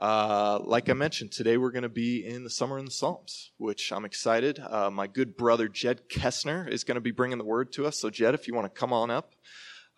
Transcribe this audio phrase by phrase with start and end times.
[0.00, 3.50] Uh, like I mentioned, today we're going to be in the Summer in the Psalms,
[3.58, 4.58] which I'm excited.
[4.58, 8.00] Uh, my good brother Jed Kaessner is going to be bringing the word to us.
[8.00, 9.34] So, Jed, if you want to come on up.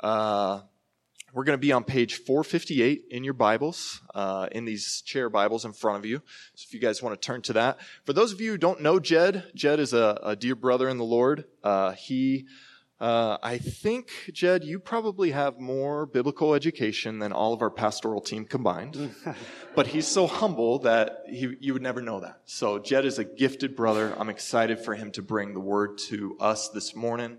[0.00, 0.62] Uh,
[1.32, 5.64] we're going to be on page 458 in your Bibles, uh, in these chair Bibles
[5.64, 6.20] in front of you.
[6.56, 7.78] So if you guys want to turn to that.
[8.04, 10.98] For those of you who don't know Jed, Jed is a, a dear brother in
[10.98, 11.44] the Lord.
[11.62, 12.46] Uh, he
[13.02, 18.20] uh, I think, Jed, you probably have more biblical education than all of our pastoral
[18.20, 19.12] team combined.
[19.74, 22.42] but he's so humble that he, you would never know that.
[22.44, 24.14] So, Jed is a gifted brother.
[24.16, 27.38] I'm excited for him to bring the word to us this morning.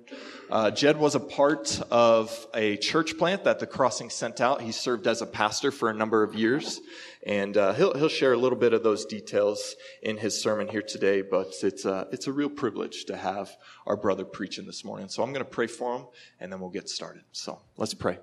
[0.52, 4.62] Uh, Jed was a part of a church plant that the Crossing sent out.
[4.62, 6.82] He served as a pastor for a number of years.
[7.26, 10.82] And uh, he'll, he'll share a little bit of those details in his sermon here
[10.82, 13.56] today, but it's a, it's a real privilege to have
[13.86, 15.08] our brother preaching this morning.
[15.08, 16.06] So I'm going to pray for him,
[16.40, 17.24] and then we'll get started.
[17.32, 18.20] So let's pray.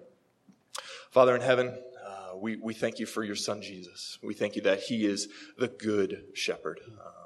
[1.10, 4.18] Father in heaven, uh, we, we thank you for your son Jesus.
[4.22, 5.28] We thank you that he is
[5.58, 6.80] the good shepherd.
[6.86, 7.19] Um,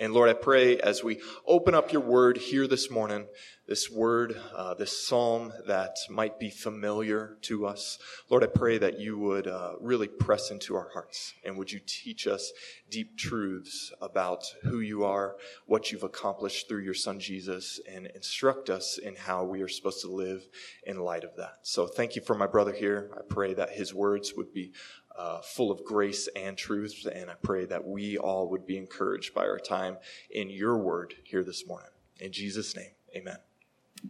[0.00, 3.26] and Lord, I pray as we open up your word here this morning,
[3.68, 7.98] this word, uh, this psalm that might be familiar to us,
[8.30, 11.80] Lord, I pray that you would uh, really press into our hearts and would you
[11.86, 12.50] teach us
[12.90, 18.70] deep truths about who you are, what you've accomplished through your son Jesus, and instruct
[18.70, 20.48] us in how we are supposed to live
[20.84, 21.58] in light of that.
[21.62, 23.10] So thank you for my brother here.
[23.14, 24.72] I pray that his words would be
[25.16, 27.06] uh, full of grace and truth.
[27.12, 29.98] And I pray that we all would be encouraged by our time
[30.30, 31.90] in your word here this morning.
[32.20, 33.36] In Jesus' name, amen.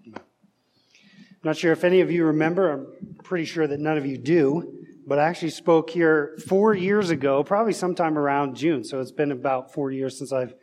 [0.04, 4.18] I'm not sure if any of you remember, I'm pretty sure that none of you
[4.18, 8.84] do, but I actually spoke here four years ago, probably sometime around June.
[8.84, 10.54] So it's been about four years since I've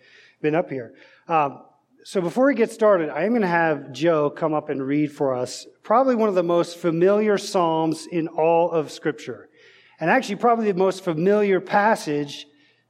[0.41, 0.93] been up here.
[1.27, 1.63] Um,
[2.03, 5.11] so before we get started, I am going to have Joe come up and read
[5.11, 9.49] for us probably one of the most familiar Psalms in all of Scripture
[9.99, 12.47] and actually probably the most familiar passage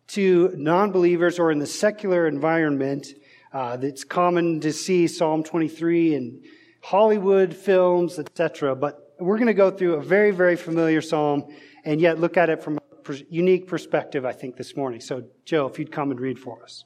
[0.08, 3.08] to non-believers or in the secular environment
[3.54, 6.44] uh, that's common to see Psalm 23 in
[6.84, 8.76] Hollywood films, etc.
[8.76, 11.46] But we're going to go through a very, very familiar psalm
[11.86, 15.00] and yet look at it from a unique perspective, I think, this morning.
[15.00, 16.84] So, Joe, if you'd come and read for us.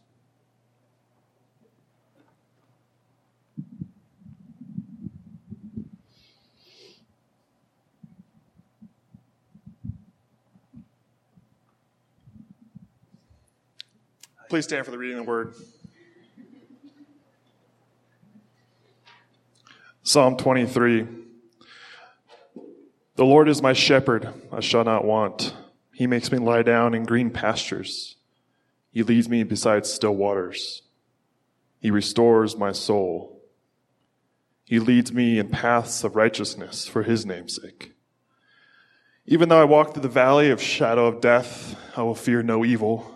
[14.51, 15.53] Please stand for the reading of the word.
[20.03, 21.07] Psalm 23.
[23.15, 25.55] The Lord is my shepherd, I shall not want.
[25.93, 28.17] He makes me lie down in green pastures.
[28.91, 30.81] He leads me beside still waters.
[31.79, 33.41] He restores my soul.
[34.65, 37.93] He leads me in paths of righteousness for his name's sake.
[39.25, 42.65] Even though I walk through the valley of shadow of death, I will fear no
[42.65, 43.10] evil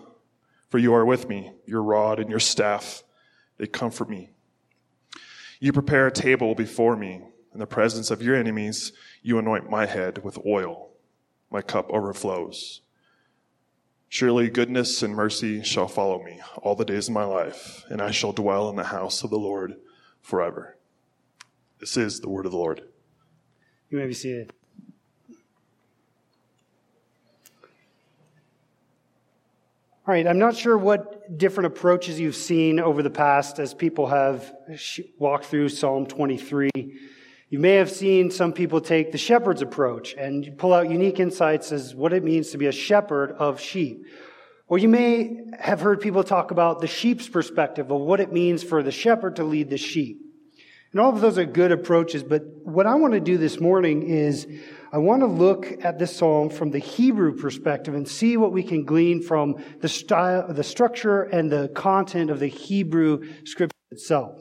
[0.76, 3.02] for you are with me, your rod and your staff,
[3.56, 4.28] they comfort me.
[5.58, 7.22] You prepare a table before me
[7.54, 8.92] in the presence of your enemies.
[9.22, 10.90] You anoint my head with oil.
[11.50, 12.82] My cup overflows.
[14.10, 18.10] Surely goodness and mercy shall follow me all the days of my life, and I
[18.10, 19.76] shall dwell in the house of the Lord
[20.20, 20.76] forever.
[21.78, 22.82] This is the word of the Lord.
[23.88, 24.52] You may be seated.
[30.08, 34.06] All right, I'm not sure what different approaches you've seen over the past as people
[34.06, 34.54] have
[35.18, 36.70] walked through Psalm 23.
[37.48, 41.72] You may have seen some people take the shepherd's approach and pull out unique insights
[41.72, 44.06] as what it means to be a shepherd of sheep.
[44.68, 48.62] Or you may have heard people talk about the sheep's perspective of what it means
[48.62, 50.20] for the shepherd to lead the sheep.
[50.96, 54.04] And all of those are good approaches, but what I want to do this morning
[54.04, 54.46] is
[54.90, 58.62] I want to look at this psalm from the Hebrew perspective and see what we
[58.62, 64.40] can glean from the style, the structure and the content of the Hebrew scripture itself.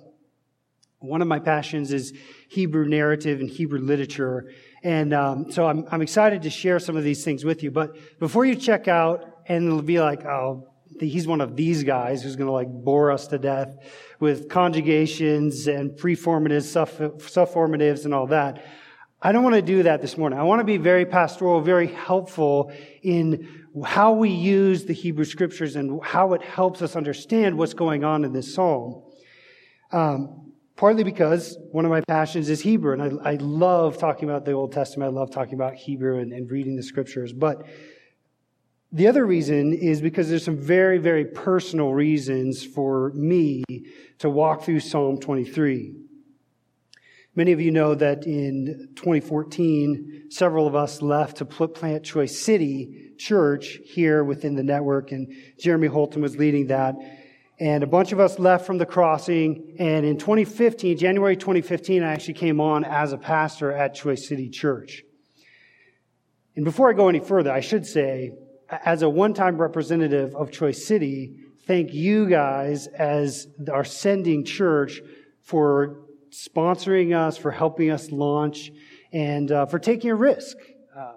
[0.99, 2.13] One of my passions is
[2.47, 4.49] Hebrew narrative and Hebrew literature.
[4.81, 7.71] And um, so I'm, I'm excited to share some of these things with you.
[7.71, 10.69] But before you check out and be like, oh,
[10.99, 13.77] he's one of these guys who's going to like bore us to death
[14.19, 16.65] with conjugations and preformatives,
[17.17, 18.63] sufformatives, and all that.
[19.21, 20.37] I don't want to do that this morning.
[20.37, 22.71] I want to be very pastoral, very helpful
[23.01, 28.03] in how we use the Hebrew scriptures and how it helps us understand what's going
[28.03, 29.03] on in this psalm.
[29.91, 34.45] Um, partly because one of my passions is Hebrew, and I, I, love talking about
[34.45, 35.11] the Old Testament.
[35.11, 37.33] I love talking about Hebrew and, and reading the scriptures.
[37.33, 37.65] But
[38.91, 43.63] the other reason is because there's some very, very personal reasons for me
[44.19, 45.93] to walk through Psalm 23.
[47.37, 53.11] Many of you know that in 2014, several of us left to plant Choice City
[53.17, 56.95] Church here within the network, and Jeremy Holton was leading that.
[57.59, 59.75] And a bunch of us left from the crossing.
[59.79, 64.49] And in 2015, January 2015, I actually came on as a pastor at Choice City
[64.49, 65.03] Church.
[66.55, 68.31] And before I go any further, I should say,
[68.69, 71.35] as a one time representative of Choice City,
[71.67, 75.01] thank you guys as our sending church
[75.41, 78.71] for sponsoring us, for helping us launch,
[79.13, 80.57] and uh, for taking a risk.
[80.95, 81.13] Uh,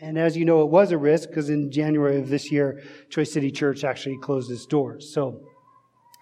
[0.00, 3.32] and as you know, it was a risk because in January of this year, Choice
[3.32, 5.12] City Church actually closed its doors.
[5.14, 5.42] So,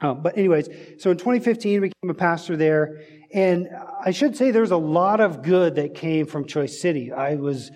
[0.02, 0.69] um, but anyways,
[0.99, 3.00] so in 2015, I became a pastor there.
[3.32, 3.69] And
[4.05, 7.12] I should say there's a lot of good that came from Choice City.
[7.12, 7.70] I was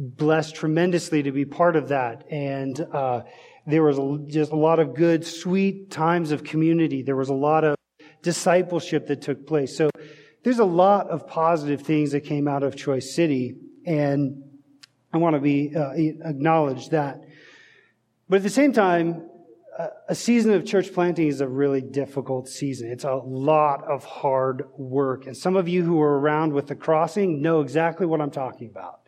[0.00, 2.24] blessed tremendously to be part of that.
[2.30, 3.22] And uh,
[3.66, 3.98] there was
[4.32, 7.02] just a lot of good, sweet times of community.
[7.02, 7.76] There was a lot of
[8.22, 9.76] discipleship that took place.
[9.76, 9.90] So
[10.42, 13.56] there's a lot of positive things that came out of Choice City.
[13.84, 14.42] And
[15.12, 17.20] I want to be uh, acknowledge that.
[18.28, 19.28] But at the same time,
[20.08, 22.90] a season of church planting is a really difficult season.
[22.90, 25.26] It's a lot of hard work.
[25.26, 28.68] And some of you who are around with the crossing know exactly what I'm talking
[28.68, 28.99] about.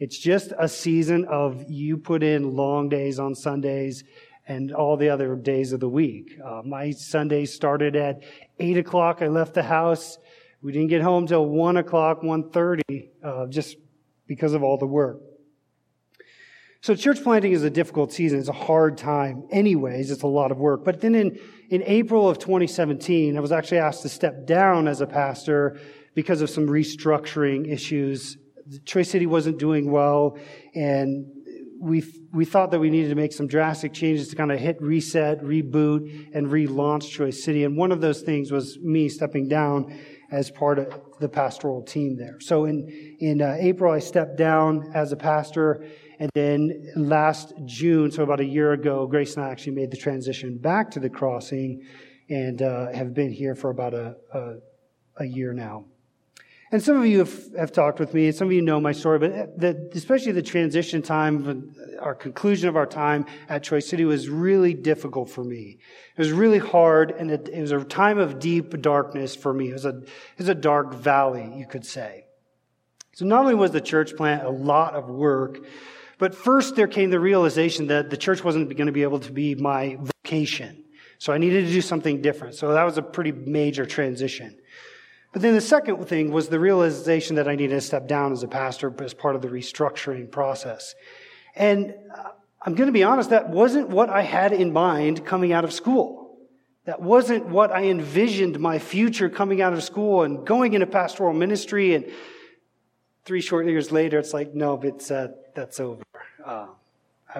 [0.00, 4.02] It's just a season of you put in long days on Sundays
[4.48, 6.38] and all the other days of the week.
[6.42, 8.22] Uh, my Sundays started at
[8.58, 9.18] 8 o'clock.
[9.20, 10.16] I left the house.
[10.62, 13.76] We didn't get home till 1 o'clock, 1.30, uh, just
[14.26, 15.20] because of all the work.
[16.80, 18.38] So church planting is a difficult season.
[18.38, 19.44] It's a hard time.
[19.50, 20.82] Anyways, it's a lot of work.
[20.82, 21.38] But then in,
[21.68, 25.78] in April of 2017, I was actually asked to step down as a pastor
[26.14, 28.38] because of some restructuring issues.
[28.84, 30.38] Choice City wasn't doing well,
[30.74, 31.26] and
[31.80, 34.80] we, we thought that we needed to make some drastic changes to kind of hit
[34.80, 37.64] reset, reboot, and relaunch Choice City.
[37.64, 39.98] And one of those things was me stepping down
[40.30, 42.38] as part of the pastoral team there.
[42.40, 45.84] So in, in uh, April, I stepped down as a pastor
[46.20, 49.96] and then last June, so about a year ago, Grace and I actually made the
[49.96, 51.82] transition back to the crossing
[52.28, 54.54] and uh, have been here for about a, a,
[55.16, 55.86] a, year now.
[56.72, 58.92] And some of you have, have talked with me, and some of you know my
[58.92, 64.04] story, but the, especially the transition time, our conclusion of our time at Choice City
[64.04, 65.78] was really difficult for me.
[66.16, 69.70] It was really hard, and it, it was a time of deep darkness for me.
[69.70, 72.26] It was, a, it was a dark valley, you could say.
[73.14, 75.58] So not only was the church plant a lot of work,
[76.18, 79.32] but first, there came the realization that the church wasn't going to be able to
[79.32, 80.84] be my vocation.
[81.18, 82.54] So I needed to do something different.
[82.54, 84.58] So that was a pretty major transition.
[85.32, 88.42] But then the second thing was the realization that I needed to step down as
[88.42, 90.94] a pastor as part of the restructuring process.
[91.54, 92.30] And uh,
[92.62, 95.72] I'm going to be honest, that wasn't what I had in mind coming out of
[95.72, 96.36] school.
[96.84, 101.32] That wasn't what I envisioned my future coming out of school and going into pastoral
[101.32, 101.94] ministry.
[101.94, 102.10] And
[103.24, 106.02] three short years later, it's like, no, it's, uh, that's over.
[106.44, 106.66] Uh,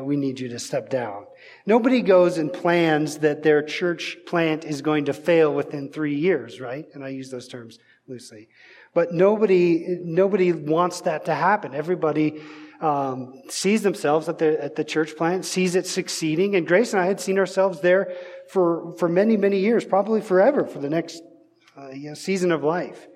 [0.02, 1.26] we need you to step down.
[1.66, 6.60] Nobody goes and plans that their church plant is going to fail within three years,
[6.60, 6.86] right?
[6.94, 8.48] And I use those terms loosely.
[8.94, 11.74] But nobody, nobody wants that to happen.
[11.74, 12.42] Everybody
[12.80, 16.56] um, sees themselves at the, at the church plant, sees it succeeding.
[16.56, 18.12] And Grace and I had seen ourselves there
[18.48, 21.22] for, for many, many years, probably forever, for the next
[21.76, 23.06] uh, you know, season of life.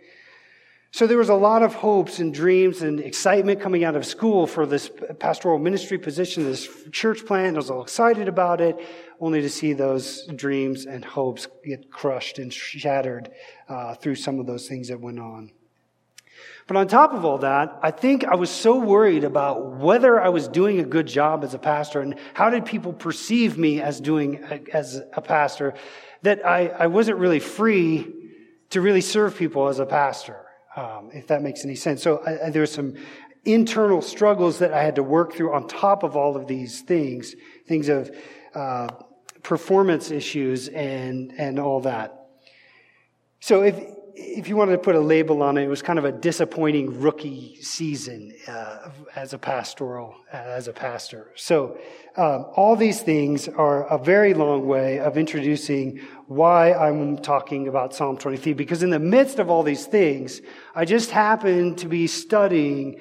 [0.95, 4.47] So there was a lot of hopes and dreams and excitement coming out of school
[4.47, 4.89] for this
[5.19, 7.57] pastoral ministry position, this church plant.
[7.57, 8.79] I was all excited about it,
[9.19, 13.33] only to see those dreams and hopes get crushed and shattered
[13.69, 15.51] uh, through some of those things that went on.
[16.69, 20.29] But on top of all that, I think I was so worried about whether I
[20.29, 24.01] was doing a good job as a pastor and how did people perceive me as
[24.01, 25.75] doing as a pastor
[26.23, 28.13] that I, I wasn't really free
[28.71, 30.44] to really serve people as a pastor
[30.77, 32.03] um, if that makes any sense.
[32.03, 32.95] So I, I, there were some
[33.45, 37.35] internal struggles that I had to work through on top of all of these things,
[37.67, 38.11] things of
[38.55, 38.89] uh,
[39.43, 42.27] performance issues and and all that.
[43.41, 43.77] So if
[44.17, 47.01] if you wanted to put a label on it, it was kind of a disappointing
[47.01, 51.31] rookie season uh, as a pastoral, as a pastor.
[51.35, 51.79] So,
[52.17, 57.93] um, all these things are a very long way of introducing why I'm talking about
[57.93, 58.53] Psalm 23.
[58.53, 60.41] Because in the midst of all these things,
[60.75, 63.01] I just happened to be studying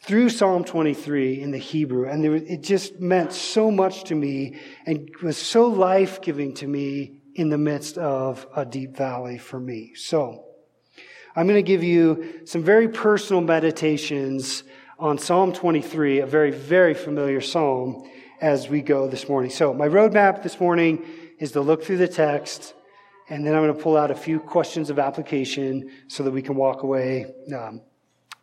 [0.00, 5.10] through Psalm 23 in the Hebrew, and it just meant so much to me and
[5.22, 9.92] was so life giving to me in the midst of a deep valley for me.
[9.94, 10.44] So,
[11.36, 14.64] I'm going to give you some very personal meditations
[14.98, 18.08] on Psalm 23, a very, very familiar psalm,
[18.40, 19.50] as we go this morning.
[19.50, 21.04] So, my roadmap this morning
[21.38, 22.72] is to look through the text,
[23.28, 26.40] and then I'm going to pull out a few questions of application so that we
[26.40, 27.82] can walk away um,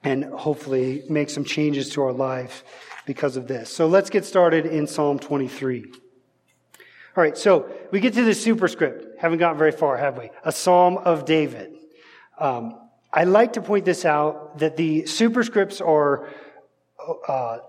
[0.03, 2.63] and hopefully make some changes to our life
[3.07, 3.73] because of this.
[3.73, 6.02] So let's get started in Psalm 23.
[7.15, 9.19] All right, so we get to the superscript.
[9.19, 10.31] Haven't gotten very far, have we?
[10.43, 11.75] A Psalm of David.
[12.39, 12.79] Um,
[13.13, 16.27] I like to point this out that the superscripts are
[17.27, 17.59] uh,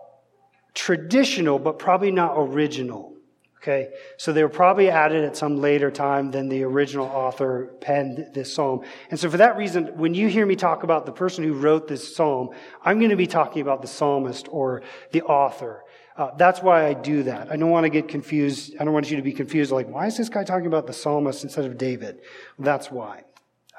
[0.72, 3.12] traditional, but probably not original.
[3.58, 8.26] Okay, so they were probably added at some later time than the original author penned
[8.32, 8.82] this psalm.
[9.10, 11.86] And so for that reason, when you hear me talk about the person who wrote
[11.86, 12.50] this psalm,
[12.82, 14.82] I'm going to be talking about the psalmist or
[15.12, 15.83] the author.
[16.16, 17.50] Uh, that's why I do that.
[17.50, 18.74] I don't want to get confused.
[18.78, 20.92] I don't want you to be confused like, why is this guy talking about the
[20.92, 22.20] psalmist instead of David?
[22.58, 23.24] That's why.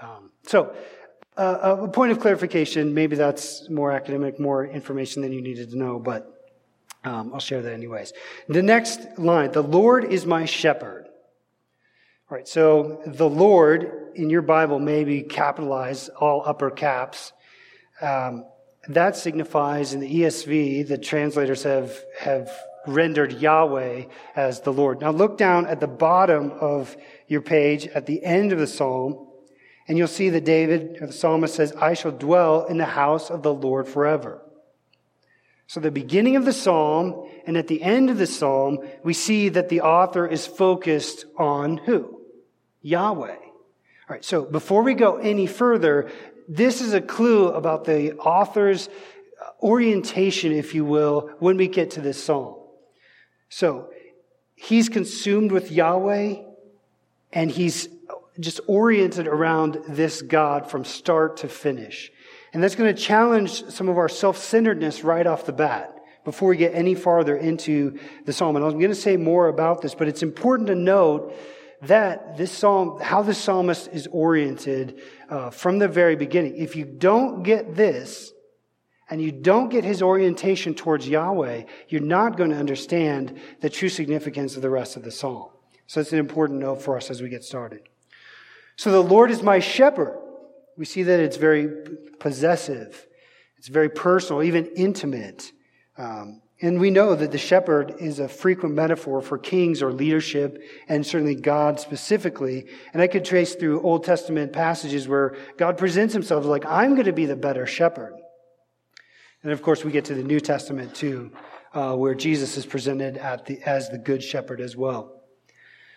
[0.02, 0.76] Um, so,
[1.38, 5.78] uh, a point of clarification, maybe that's more academic, more information than you needed to
[5.78, 6.32] know, but
[7.04, 8.14] um, I'll share that anyways.
[8.48, 11.08] The next line, the Lord is my shepherd.
[12.30, 17.32] All right, so the Lord in your Bible may be capitalized, all upper caps.
[18.02, 18.46] Um,
[18.90, 22.52] that signifies in the ESV, the translators have, have
[22.88, 25.02] rendered Yahweh as the Lord.
[25.02, 26.96] Now look down at the bottom of
[27.28, 29.28] your page at the end of the psalm,
[29.88, 33.44] and you'll see that David, the psalmist says, I shall dwell in the house of
[33.44, 34.42] the Lord forever.
[35.68, 39.50] So, the beginning of the psalm and at the end of the psalm, we see
[39.50, 42.22] that the author is focused on who?
[42.82, 43.36] Yahweh.
[44.08, 46.12] All right, so before we go any further,
[46.48, 48.90] this is a clue about the author's
[49.62, 52.56] orientation, if you will, when we get to this psalm.
[53.50, 53.90] So,
[54.56, 56.36] he's consumed with Yahweh
[57.34, 57.90] and he's
[58.40, 62.12] just oriented around this God from start to finish.
[62.54, 66.58] And that's going to challenge some of our self-centeredness right off the bat before we
[66.58, 68.56] get any farther into the psalm.
[68.56, 71.36] And I'm going to say more about this, but it's important to note
[71.84, 76.56] that this psalm, how the psalmist is oriented uh, from the very beginning.
[76.58, 78.32] If you don't get this,
[79.10, 83.90] and you don't get his orientation towards Yahweh, you're not going to understand the true
[83.90, 85.50] significance of the rest of the psalm.
[85.88, 87.82] So it's an important note for us as we get started.
[88.78, 90.20] So the Lord is my shepherd.
[90.76, 91.70] We see that it's very
[92.20, 93.08] possessive,
[93.58, 95.52] it's very personal, even intimate.
[95.98, 100.64] Um, and we know that the shepherd is a frequent metaphor for kings or leadership,
[100.88, 102.66] and certainly God specifically.
[102.92, 107.06] And I could trace through Old Testament passages where God presents himself like, I'm going
[107.06, 108.16] to be the better shepherd.
[109.44, 111.34] And of course, we get to the New Testament too,
[111.72, 113.14] uh, where Jesus is presented
[113.46, 115.22] the, as the good shepherd as well.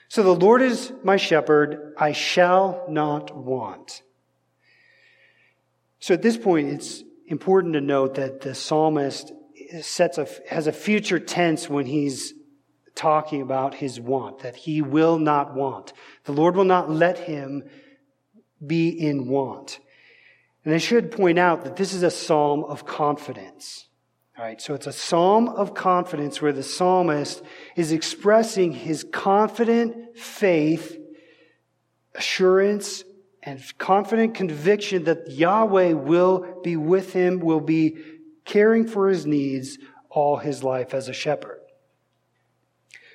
[0.09, 4.03] So the Lord is my shepherd, I shall not want.
[6.01, 9.33] So at this point, it's important to note that the psalmist
[9.83, 12.35] sets a, has a future tense when he's
[12.95, 15.93] talking about his want, that he will not want.
[16.25, 17.63] The Lord will not let him
[18.65, 19.79] be in want.
[20.65, 23.87] And I should point out that this is a psalm of confidence.
[24.37, 27.43] All right, so it's a psalm of confidence where the psalmist
[27.77, 30.97] is expressing his confident faith,
[32.15, 33.05] assurance,
[33.43, 37.97] and confident conviction that Yahweh will be with him, will be
[38.49, 39.79] caring for his needs
[40.11, 41.61] all his life as a shepherd.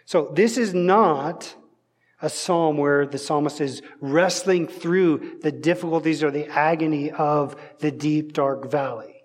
[0.05, 1.55] So this is not
[2.21, 7.91] a psalm where the psalmist is wrestling through the difficulties or the agony of the
[7.91, 9.23] deep, dark valley.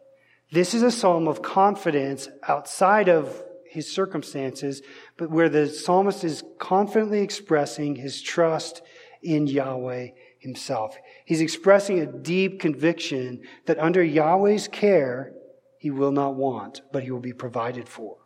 [0.50, 4.82] This is a psalm of confidence outside of his circumstances,
[5.18, 8.80] but where the psalmist is confidently expressing his trust
[9.22, 10.96] in Yahweh himself.
[11.26, 15.34] He's expressing a deep conviction that under Yahweh's care,
[15.78, 18.16] he will not want, but he will be provided for.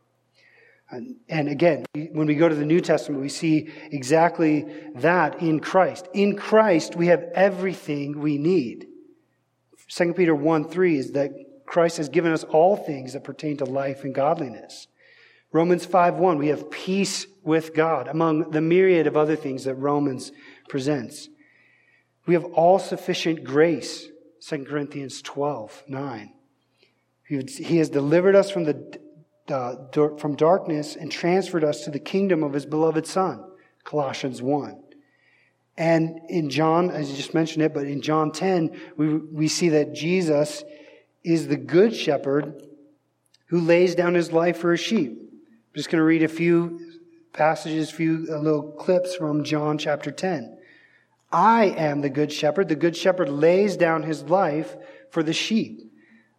[0.90, 4.66] And, and, again, when we go to the New Testament, we see exactly
[4.97, 6.06] that in Christ.
[6.12, 8.88] In Christ, we have everything we need.
[9.88, 11.30] 2 Peter 1 3 is that
[11.66, 14.87] Christ has given us all things that pertain to life and godliness.
[15.50, 19.75] Romans 5 1, we have peace with God, among the myriad of other things that
[19.75, 20.30] Romans
[20.68, 21.28] presents.
[22.26, 24.09] We have all sufficient grace,
[24.47, 26.32] 2 Corinthians 12, 9.
[27.40, 28.98] He has delivered us from, the,
[29.48, 33.42] uh, from darkness and transferred us to the kingdom of his beloved Son,
[33.84, 34.82] Colossians 1.
[35.76, 39.70] And in John, as you just mentioned it, but in John 10, we, we see
[39.70, 40.62] that Jesus
[41.24, 42.62] is the good shepherd
[43.46, 45.12] who lays down his life for his sheep.
[45.12, 47.00] I'm just going to read a few
[47.32, 50.58] passages, a few little clips from John chapter 10.
[51.32, 52.68] I am the good shepherd.
[52.68, 54.76] The good shepherd lays down his life
[55.10, 55.91] for the sheep.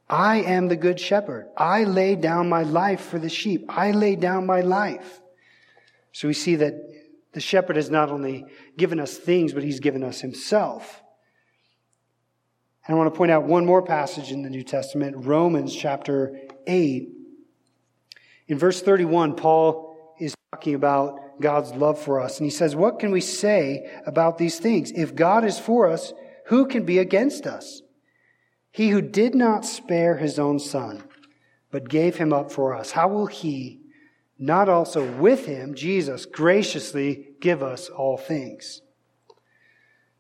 [0.10, 1.48] I am the good shepherd.
[1.58, 3.66] I lay down my life for the sheep.
[3.70, 5.22] I lay down my life.
[6.12, 6.74] So we see that
[7.34, 8.46] The shepherd has not only
[8.78, 11.02] given us things, but he's given us himself.
[12.86, 16.38] And I want to point out one more passage in the New Testament, Romans chapter
[16.68, 17.10] 8.
[18.48, 22.38] In verse 31, Paul is talking about God's love for us.
[22.38, 24.92] And he says, What can we say about these things?
[24.92, 26.14] If God is for us,
[26.48, 27.82] who can be against us?
[28.74, 31.04] He who did not spare his own son,
[31.70, 33.82] but gave him up for us, how will he
[34.40, 38.82] not also with him, Jesus, graciously give us all things?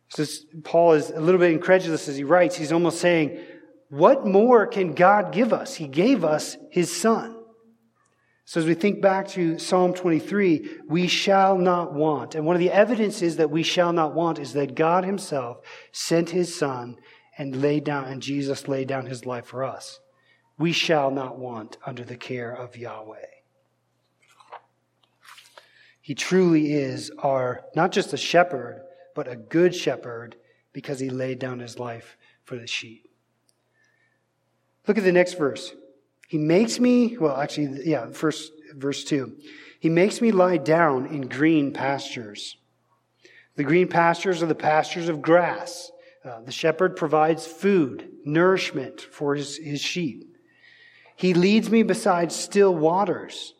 [0.10, 0.24] So
[0.63, 2.55] Paul is a little bit incredulous as he writes.
[2.55, 3.39] He's almost saying,
[3.89, 5.74] What more can God give us?
[5.74, 7.36] He gave us his son.
[8.45, 12.36] So as we think back to Psalm 23, we shall not want.
[12.36, 15.57] And one of the evidences that we shall not want is that God himself
[15.91, 16.98] sent his son
[17.37, 19.99] and laid down, and Jesus laid down his life for us.
[20.57, 23.25] We shall not want under the care of Yahweh.
[25.99, 28.83] He truly is our, not just a shepherd,
[29.15, 30.35] but a good shepherd
[30.73, 33.09] because he laid down his life for the sheep.
[34.85, 35.73] Look at the next verse.
[36.27, 39.33] He makes me, well, actually, yeah, first verse 2.
[39.79, 42.57] He makes me lie down in green pastures.
[43.55, 45.91] The green pastures are the pastures of grass.
[46.23, 50.23] Uh, the shepherd provides food, nourishment for his, his sheep.
[51.15, 53.53] He leads me beside still waters.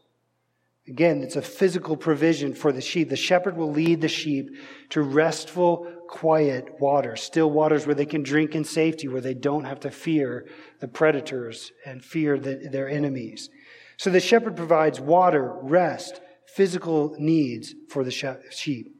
[0.88, 3.10] Again, it's a physical provision for the sheep.
[3.10, 4.50] The shepherd will lead the sheep
[4.89, 9.63] to restful, quiet waters, still waters where they can drink in safety, where they don't
[9.65, 10.48] have to fear
[10.79, 13.50] the predators and fear the, their enemies.
[13.98, 18.12] So the shepherd provides water, rest, physical needs for the
[18.51, 18.96] sheep.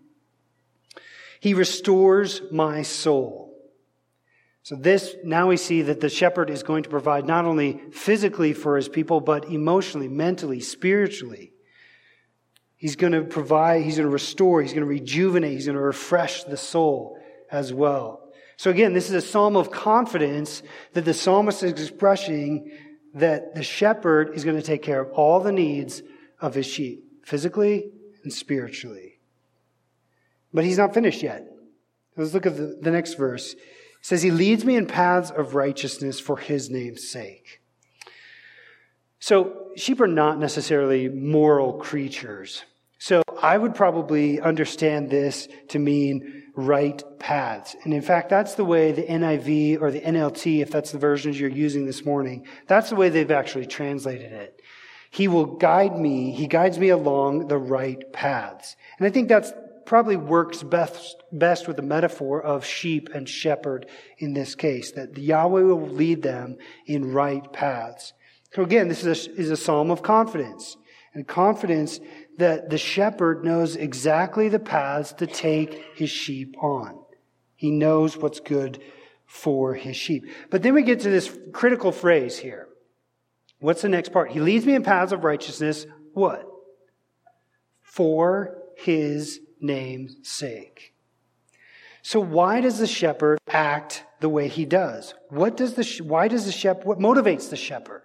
[1.40, 3.53] He restores my soul.
[4.64, 8.54] So this, now we see that the shepherd is going to provide not only physically
[8.54, 11.52] for his people, but emotionally, mentally, spiritually.
[12.78, 15.84] He's going to provide, he's going to restore, he's going to rejuvenate, he's going to
[15.84, 17.20] refresh the soul
[17.52, 18.32] as well.
[18.56, 22.72] So again, this is a psalm of confidence that the psalmist is expressing
[23.16, 26.02] that the shepherd is going to take care of all the needs
[26.40, 27.92] of his sheep, physically
[28.24, 29.20] and spiritually.
[30.54, 31.48] But he's not finished yet.
[32.16, 33.56] Let's look at the, the next verse.
[34.04, 37.62] It says, He leads me in paths of righteousness for his name's sake.
[39.20, 42.64] So, sheep are not necessarily moral creatures.
[43.00, 47.76] So I would probably understand this to mean right paths.
[47.84, 51.38] And in fact, that's the way the NIV or the NLT, if that's the versions
[51.40, 54.62] you're using this morning, that's the way they've actually translated it.
[55.10, 58.78] He will guide me, he guides me along the right paths.
[58.98, 59.52] And I think that's
[59.86, 65.18] probably works best, best with the metaphor of sheep and shepherd in this case, that
[65.18, 68.14] Yahweh will lead them in right paths.
[68.54, 70.78] So again, this is a, is a psalm of confidence.
[71.14, 72.00] And confidence
[72.38, 77.00] that the shepherd knows exactly the paths to take his sheep on.
[77.56, 78.82] He knows what's good
[79.26, 80.26] for his sheep.
[80.50, 82.68] But then we get to this critical phrase here.
[83.60, 84.32] What's the next part?
[84.32, 85.86] He leads me in paths of righteousness.
[86.14, 86.46] What?
[87.82, 90.94] For his name's sake.
[92.02, 95.14] So why does the shepherd act the way he does?
[95.30, 98.04] What does the, why does the shepherd, what motivates the shepherd?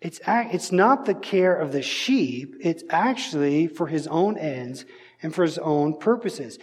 [0.00, 4.84] It's, it's not the care of the sheep, it's actually for his own ends
[5.22, 6.58] and for his own purposes.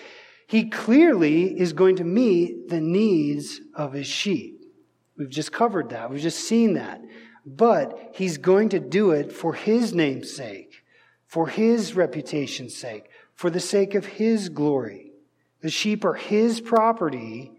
[0.46, 4.66] He clearly is going to meet the needs of his sheep.
[5.18, 6.10] We've just covered that.
[6.10, 7.02] We've just seen that.
[7.46, 10.84] But he's going to do it for his name's sake,
[11.26, 13.10] for his reputation's sake,
[13.40, 15.14] for the sake of his glory.
[15.62, 17.54] The sheep are his property,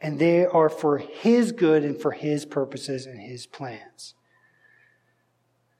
[0.00, 4.14] and they are for his good and for his purposes and his plans.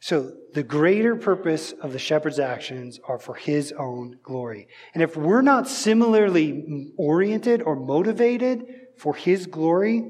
[0.00, 4.66] So the greater purpose of the shepherd's actions are for his own glory.
[4.92, 8.66] And if we're not similarly oriented or motivated
[8.96, 10.04] for his glory,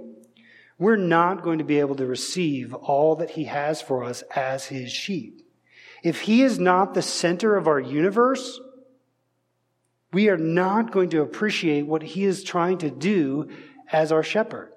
[0.79, 4.65] we're not going to be able to receive all that he has for us as
[4.65, 5.43] his sheep.
[6.03, 8.59] If he is not the center of our universe,
[10.13, 13.49] we are not going to appreciate what he is trying to do
[13.93, 14.73] as our shepherd.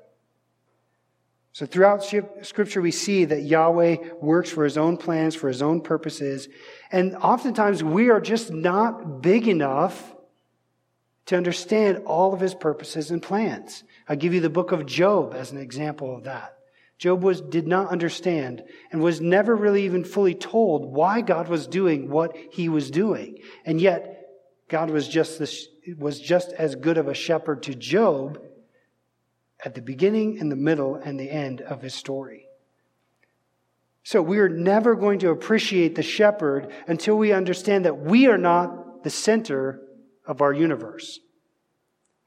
[1.52, 2.04] So throughout
[2.42, 6.48] scripture, we see that Yahweh works for his own plans, for his own purposes.
[6.92, 10.16] And oftentimes we are just not big enough
[11.26, 13.84] to understand all of his purposes and plans.
[14.08, 16.56] I'll give you the book of Job as an example of that.
[16.98, 21.66] Job was, did not understand and was never really even fully told why God was
[21.66, 23.40] doing what he was doing.
[23.66, 24.19] And yet,
[24.70, 28.40] God was just, this, was just as good of a shepherd to Job
[29.64, 32.46] at the beginning and the middle and the end of his story.
[34.04, 38.38] So we are never going to appreciate the shepherd until we understand that we are
[38.38, 39.82] not the center
[40.26, 41.20] of our universe.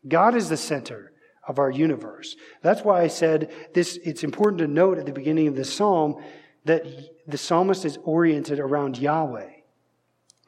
[0.07, 1.13] God is the center
[1.47, 2.37] of our universe.
[2.63, 6.23] That's why I said this, it's important to note at the beginning of this psalm
[6.65, 6.85] that
[7.27, 9.51] the psalmist is oriented around Yahweh,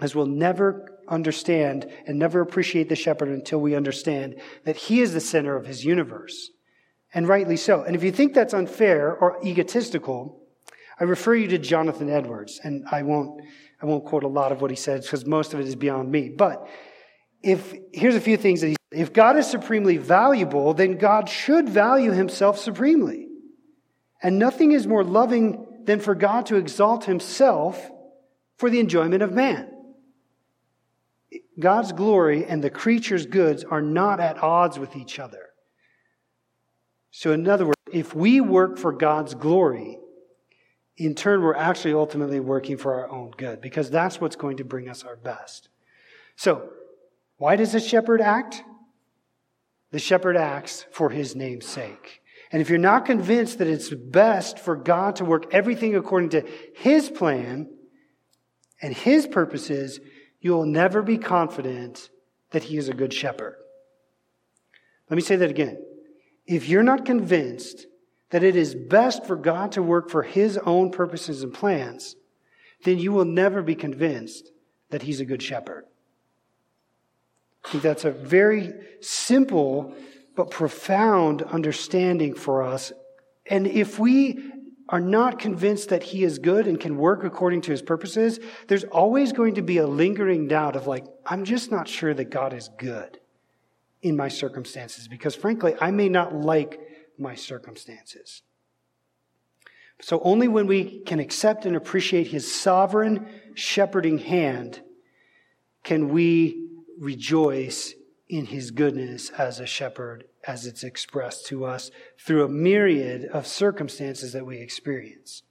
[0.05, 5.14] as we'll never understand and never appreciate the shepherd until we understand that he is
[5.14, 6.51] the center of his universe.
[7.14, 7.83] And rightly so.
[7.83, 10.43] And if you think that's unfair or egotistical,
[11.01, 13.40] I refer you to Jonathan Edwards, and I won't,
[13.81, 16.11] I won't quote a lot of what he said because most of it is beyond
[16.12, 16.29] me.
[16.29, 16.69] But
[17.43, 19.01] if, here's a few things that he said.
[19.01, 23.27] if God is supremely valuable, then God should value himself supremely.
[24.23, 27.90] And nothing is more loving than for God to exalt himself
[28.59, 29.74] for the enjoyment of man.
[31.59, 35.51] God's glory and the creature's goods are not at odds with each other.
[37.11, 39.99] So, in other words, if we work for God's glory,
[40.97, 44.64] in turn, we're actually ultimately working for our own good because that's what's going to
[44.64, 45.68] bring us our best.
[46.37, 46.70] So,
[47.37, 48.62] why does a shepherd act?
[49.90, 52.20] The shepherd acts for his name's sake.
[52.51, 56.44] And if you're not convinced that it's best for God to work everything according to
[56.75, 57.68] his plan
[58.81, 59.99] and his purposes,
[60.45, 62.11] you will never be confident
[62.51, 63.57] that he is a good shepherd.
[65.09, 65.79] Let me say that again.
[66.47, 67.87] If you're not convinced
[68.29, 72.15] that it is best for God to work for his own purposes and plans,
[72.83, 74.51] then you will never be convinced
[74.91, 75.87] that he's a good shepherd.
[77.65, 79.95] I think that's a very simple
[80.37, 82.93] but profound understanding for us.
[83.47, 84.53] And if we
[84.95, 88.85] are not convinced that he is good and can work according to his purposes, there's
[88.85, 92.53] always going to be a lingering doubt of like, I'm just not sure that God
[92.53, 93.19] is good
[94.03, 96.79] in my circumstances because frankly, I may not like
[97.19, 98.43] my circumstances.
[100.01, 104.81] So only when we can accept and appreciate his sovereign shepherding hand
[105.83, 106.69] can we
[107.01, 107.95] rejoice
[108.29, 113.47] in his goodness as a shepherd as it's expressed to us through a myriad of
[113.47, 115.43] circumstances that we experience.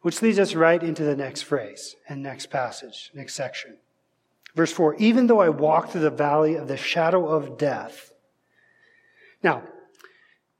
[0.00, 3.78] Which leads us right into the next phrase and next passage, next section.
[4.54, 8.12] Verse 4 Even though I walk through the valley of the shadow of death.
[9.42, 9.62] Now,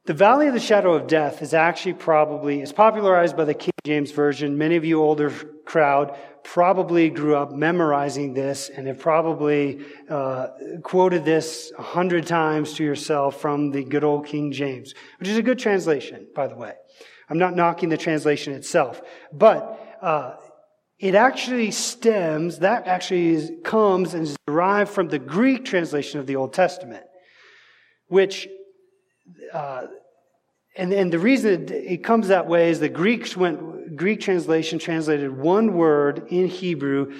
[0.07, 3.73] the valley of the shadow of death is actually probably, is popularized by the King
[3.85, 4.59] James Version.
[4.59, 5.31] Many of you older
[5.65, 10.49] crowd probably grew up memorizing this and have probably uh,
[10.83, 15.39] quoted this a hundred times to yourself from the good old King James, which is
[15.39, 16.75] a good translation, by the way.
[17.31, 19.01] I'm not knocking the translation itself,
[19.33, 20.35] but uh,
[20.99, 26.27] it actually stems, that actually is, comes and is derived from the Greek translation of
[26.27, 27.05] the Old Testament,
[28.09, 28.47] which
[29.53, 29.87] uh,
[30.77, 35.37] and, and the reason it comes that way is the Greeks went, Greek translation translated
[35.37, 37.15] one word in Hebrew.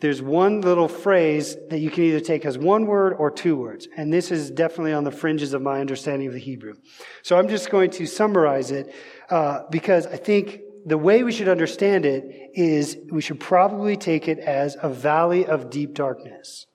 [0.00, 3.88] There's one little phrase that you can either take as one word or two words.
[3.96, 6.74] And this is definitely on the fringes of my understanding of the Hebrew.
[7.22, 8.94] So I'm just going to summarize it,
[9.30, 14.28] uh, because I think the way we should understand it is we should probably take
[14.28, 16.66] it as a valley of deep darkness.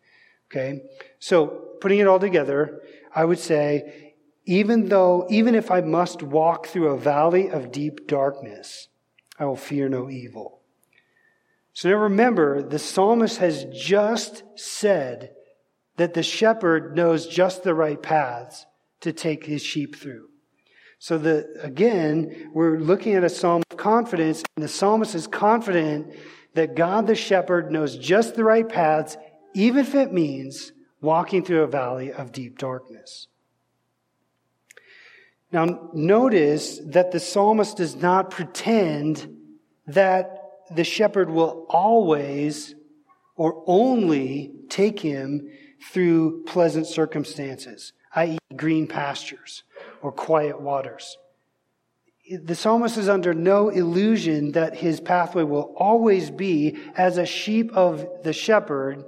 [0.52, 0.82] Okay?
[1.20, 2.82] So putting it all together,
[3.16, 4.03] I would say
[4.46, 8.90] even though, even if I must walk through a valley of deep darkness,
[9.40, 10.62] I will fear no evil.
[11.74, 15.32] So now remember, the psalmist has just said
[15.98, 18.66] that the shepherd knows just the right paths
[19.02, 20.28] to take his sheep through.
[21.00, 26.14] So the, again, we're looking at a psalm of confidence, and the psalmist is confident
[26.54, 29.18] that God the shepherd knows just the right paths,
[29.54, 33.28] even if it means walking through a valley of deep darkness.
[35.54, 39.38] Now, notice that the psalmist does not pretend
[39.86, 40.40] that
[40.76, 42.74] the shepherd will always
[43.36, 45.52] or only take him
[45.92, 49.64] through pleasant circumstances, i.e., green pastures
[50.02, 51.20] or quiet waters.
[52.32, 57.72] The psalmist is under no illusion that his pathway will always be as a sheep
[57.74, 59.04] of the shepherd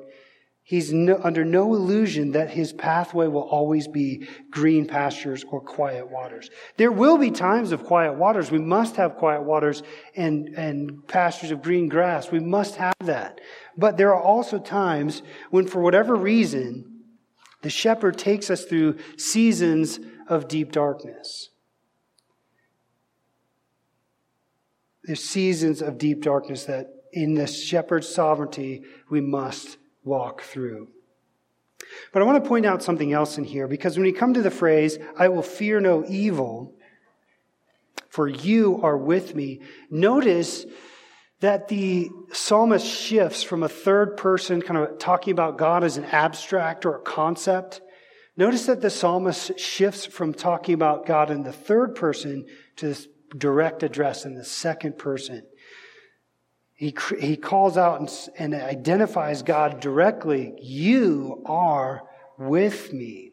[0.67, 6.09] He's no, under no illusion that his pathway will always be green pastures or quiet
[6.09, 6.49] waters.
[6.77, 8.49] There will be times of quiet waters.
[8.49, 9.83] We must have quiet waters
[10.15, 12.31] and, and pastures of green grass.
[12.31, 13.41] We must have that.
[13.77, 17.03] But there are also times when, for whatever reason,
[17.61, 21.51] the shepherd takes us through seasons of deep darkness.
[25.03, 30.87] There's seasons of deep darkness that in the shepherd's sovereignty we must walk through.
[32.13, 34.41] But I want to point out something else in here because when you come to
[34.41, 36.73] the phrase, I will fear no evil,
[38.07, 40.65] for you are with me, notice
[41.41, 46.05] that the psalmist shifts from a third person, kind of talking about God as an
[46.05, 47.81] abstract or a concept.
[48.37, 52.45] Notice that the psalmist shifts from talking about God in the third person
[52.77, 55.43] to this direct address in the second person.
[56.75, 60.53] He, he calls out and, and identifies God directly.
[60.61, 62.03] You are
[62.37, 63.31] with me.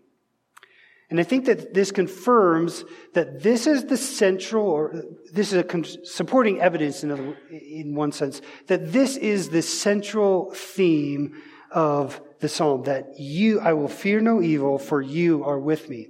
[1.10, 6.06] And I think that this confirms that this is the central, or this is a
[6.06, 11.34] supporting evidence in, in one sense, that this is the central theme
[11.70, 16.08] of the psalm, that you, I will fear no evil, for you are with me.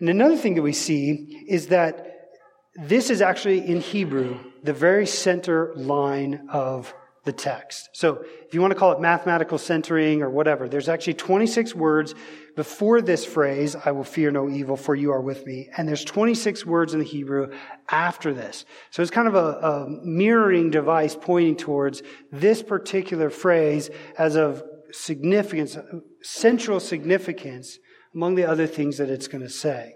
[0.00, 2.30] And another thing that we see is that
[2.74, 6.94] this is actually in Hebrew the very center line of
[7.24, 7.90] the text.
[7.92, 12.14] So if you want to call it mathematical centering or whatever, there's actually 26 words
[12.56, 15.70] before this phrase, I will fear no evil for you are with me.
[15.76, 17.52] And there's 26 words in the Hebrew
[17.88, 18.66] after this.
[18.90, 24.62] So it's kind of a, a mirroring device pointing towards this particular phrase as of
[24.90, 25.78] significance,
[26.22, 27.78] central significance
[28.14, 29.94] among the other things that it's going to say.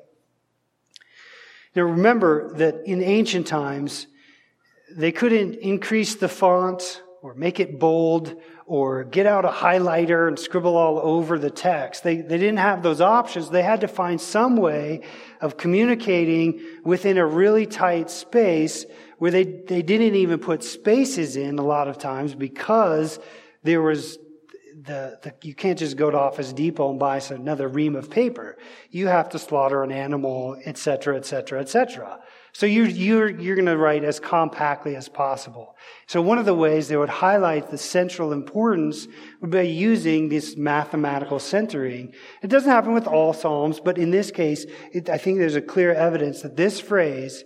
[1.75, 4.07] Now remember that in ancient times,
[4.91, 10.39] they couldn't increase the font or make it bold or get out a highlighter and
[10.39, 12.03] scribble all over the text.
[12.03, 13.51] They, they didn't have those options.
[13.51, 15.03] They had to find some way
[15.41, 18.85] of communicating within a really tight space
[19.19, 23.19] where they, they didn't even put spaces in a lot of times because
[23.63, 24.19] there was
[24.83, 28.57] the, the, you can't just go to Office Depot and buy another ream of paper.
[28.91, 32.21] You have to slaughter an animal, etc., etc., etc.
[32.57, 35.77] So you're, you're, you're going to write as compactly as possible.
[36.07, 39.07] So one of the ways they would highlight the central importance
[39.43, 42.15] would be using this mathematical centering.
[42.43, 45.61] It doesn't happen with all Psalms, but in this case, it, I think there's a
[45.61, 47.45] clear evidence that this phrase,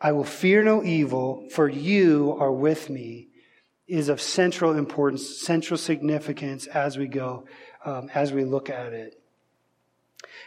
[0.00, 3.28] I will fear no evil, for you are with me,
[3.86, 7.44] is of central importance, central significance as we go,
[7.84, 9.16] um, as we look at it.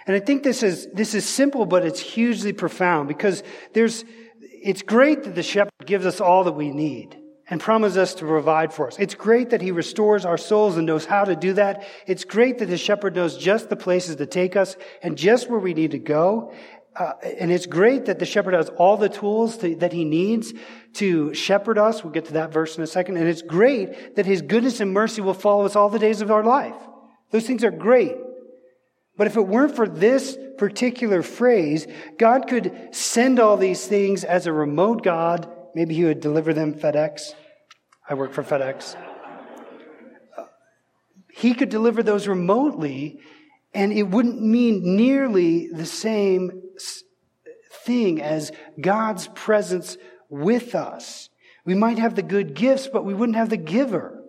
[0.07, 4.03] And I think this is, this is simple, but it's hugely profound because there's,
[4.39, 8.25] it's great that the shepherd gives us all that we need and promises us to
[8.25, 8.97] provide for us.
[8.97, 11.85] It's great that he restores our souls and knows how to do that.
[12.07, 15.59] It's great that the shepherd knows just the places to take us and just where
[15.59, 16.53] we need to go.
[16.95, 20.53] Uh, and it's great that the shepherd has all the tools to, that he needs
[20.93, 22.03] to shepherd us.
[22.03, 23.17] We'll get to that verse in a second.
[23.17, 26.31] And it's great that his goodness and mercy will follow us all the days of
[26.31, 26.75] our life.
[27.31, 28.15] Those things are great.
[29.21, 31.85] But if it weren't for this particular phrase,
[32.17, 35.47] God could send all these things as a remote God.
[35.75, 37.35] Maybe he would deliver them FedEx.
[38.09, 38.95] I work for FedEx.
[41.31, 43.19] He could deliver those remotely
[43.75, 46.63] and it wouldn't mean nearly the same
[47.85, 49.97] thing as God's presence
[50.29, 51.29] with us.
[51.63, 54.19] We might have the good gifts, but we wouldn't have the giver.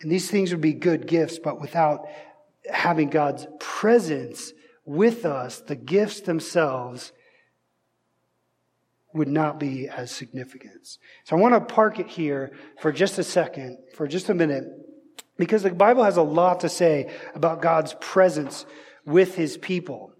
[0.00, 2.06] And these things would be good gifts, but without
[2.70, 4.52] having God's presence
[4.84, 7.12] with us, the gifts themselves
[9.12, 10.98] would not be as significant.
[11.24, 14.64] So I want to park it here for just a second, for just a minute,
[15.38, 18.66] because the Bible has a lot to say about God's presence
[19.04, 20.12] with his people.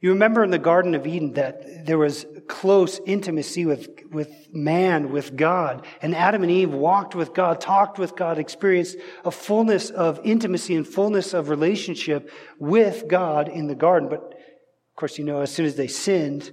[0.00, 5.12] You remember in the Garden of Eden that there was close intimacy with, with man,
[5.12, 5.86] with God.
[6.02, 10.74] And Adam and Eve walked with God, talked with God, experienced a fullness of intimacy
[10.74, 14.08] and fullness of relationship with God in the garden.
[14.08, 16.50] But of course, you know, as soon as they sinned,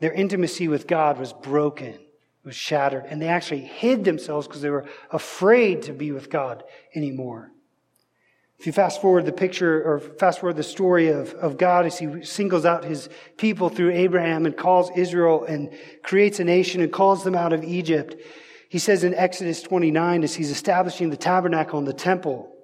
[0.00, 1.98] their intimacy with God was broken
[2.44, 3.04] was shattered.
[3.06, 7.51] And they actually hid themselves because they were afraid to be with God anymore.
[8.62, 11.98] If you fast forward the picture or fast forward the story of, of God as
[11.98, 15.72] he singles out his people through Abraham and calls Israel and
[16.04, 18.14] creates a nation and calls them out of Egypt,
[18.68, 22.54] he says in Exodus 29 as he's establishing the tabernacle and the temple,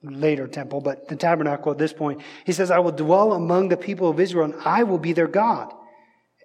[0.00, 3.76] later temple, but the tabernacle at this point, he says, I will dwell among the
[3.76, 5.74] people of Israel and I will be their God.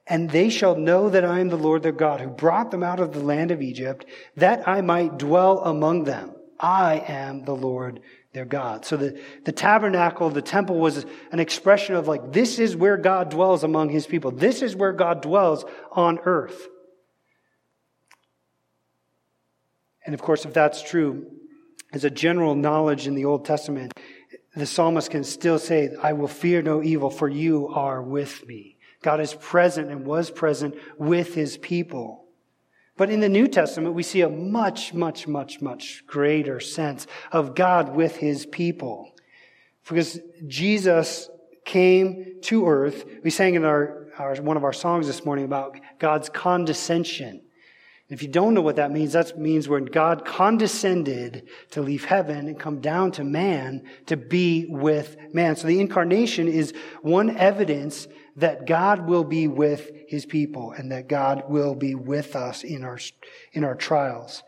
[0.07, 2.99] And they shall know that I am the Lord their God who brought them out
[2.99, 6.31] of the land of Egypt that I might dwell among them.
[6.59, 7.99] I am the Lord
[8.33, 8.83] their God.
[8.83, 13.29] So the, the tabernacle, the temple was an expression of like, this is where God
[13.29, 14.31] dwells among his people.
[14.31, 16.67] This is where God dwells on earth.
[20.05, 21.27] And of course, if that's true,
[21.93, 23.93] as a general knowledge in the Old Testament,
[24.55, 28.77] the psalmist can still say, I will fear no evil, for you are with me.
[29.03, 32.22] God is present and was present with his people.
[32.95, 37.55] But in the New Testament, we see a much, much, much, much greater sense of
[37.55, 39.11] God with his people.
[39.87, 41.29] Because Jesus
[41.65, 43.05] came to earth.
[43.23, 47.41] We sang in our our, one of our songs this morning about God's condescension.
[48.09, 52.47] If you don't know what that means, that means when God condescended to leave heaven
[52.47, 55.55] and come down to man to be with man.
[55.55, 61.07] So the incarnation is one evidence that God will be with his people and that
[61.07, 62.97] God will be with us in our,
[63.51, 64.43] in our trials.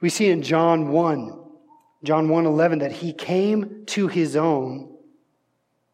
[0.00, 1.44] We see in John 1,
[2.04, 4.94] John 1 11, that he came to his own.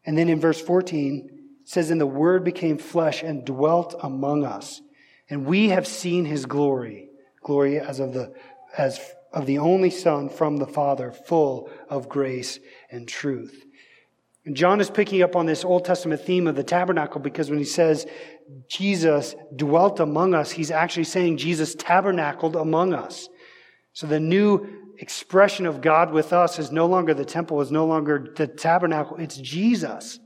[0.05, 4.81] And then in verse 14, says, And the word became flesh and dwelt among us.
[5.29, 7.09] And we have seen his glory,
[7.41, 8.33] glory as of the,
[8.77, 8.99] as
[9.33, 12.59] of the only son from the father, full of grace
[12.91, 13.65] and truth.
[14.45, 17.57] And John is picking up on this Old Testament theme of the tabernacle because when
[17.57, 18.05] he says
[18.69, 23.27] Jesus dwelt among us, he's actually saying Jesus tabernacled among us.
[23.93, 27.85] So the new expression of God with us is no longer the temple, is no
[27.85, 30.19] longer the tabernacle, it's Jesus.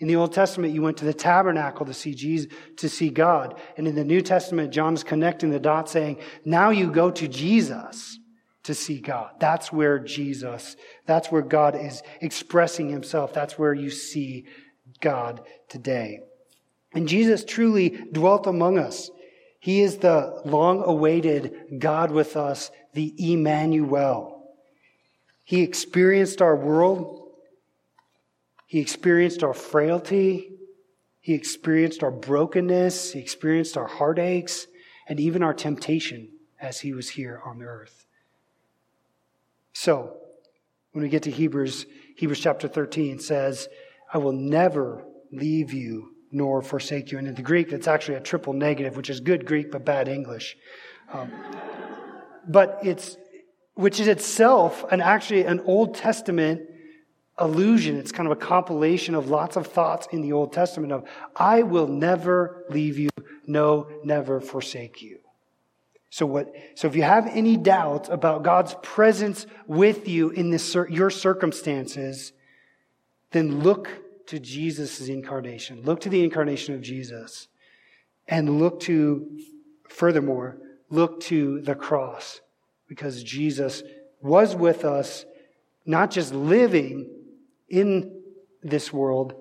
[0.00, 3.60] In the Old Testament, you went to the tabernacle to see Jesus, to see God.
[3.76, 7.28] And in the New Testament, John is connecting the dots saying, now you go to
[7.28, 8.18] Jesus
[8.64, 9.30] to see God.
[9.40, 13.32] That's where Jesus, that's where God is expressing himself.
[13.32, 14.46] That's where you see
[15.00, 16.20] God today.
[16.92, 19.10] And Jesus truly dwelt among us.
[19.60, 24.42] He is the long awaited God with us, the Emmanuel.
[25.44, 27.28] He experienced our world.
[28.66, 30.52] He experienced our frailty.
[31.20, 33.12] He experienced our brokenness.
[33.12, 34.66] He experienced our heartaches
[35.08, 38.06] and even our temptation as he was here on earth.
[39.72, 40.16] So,
[40.92, 43.68] when we get to Hebrews, Hebrews chapter 13 says,
[44.12, 47.18] I will never leave you nor forsake you.
[47.18, 50.08] And in the Greek, that's actually a triple negative, which is good Greek but bad
[50.08, 50.56] English.
[51.12, 51.32] Um,
[52.46, 53.16] but it's,
[53.74, 56.62] which is itself an actually an Old Testament
[57.38, 57.96] allusion.
[57.96, 61.04] It's kind of a compilation of lots of thoughts in the Old Testament of,
[61.34, 63.08] I will never leave you,
[63.46, 65.19] no, never forsake you.
[66.10, 70.74] So what, so if you have any doubt about God's presence with you in this,
[70.74, 72.32] your circumstances,
[73.30, 73.88] then look
[74.26, 75.82] to Jesus' incarnation.
[75.82, 77.48] Look to the incarnation of Jesus.
[78.26, 79.38] And look to,
[79.88, 82.40] furthermore, look to the cross.
[82.88, 83.84] Because Jesus
[84.20, 85.24] was with us,
[85.86, 87.08] not just living,
[87.70, 88.20] in
[88.62, 89.34] this world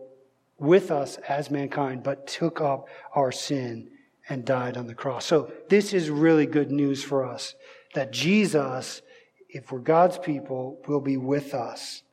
[0.60, 3.90] with us as mankind, but took up our sin
[4.30, 5.26] and died on the cross.
[5.26, 7.56] So this is really good news for us
[7.96, 9.02] that Jesus,
[9.50, 12.04] if we're God's people, will be with us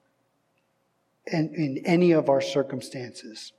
[1.27, 3.53] in, in any of our circumstances.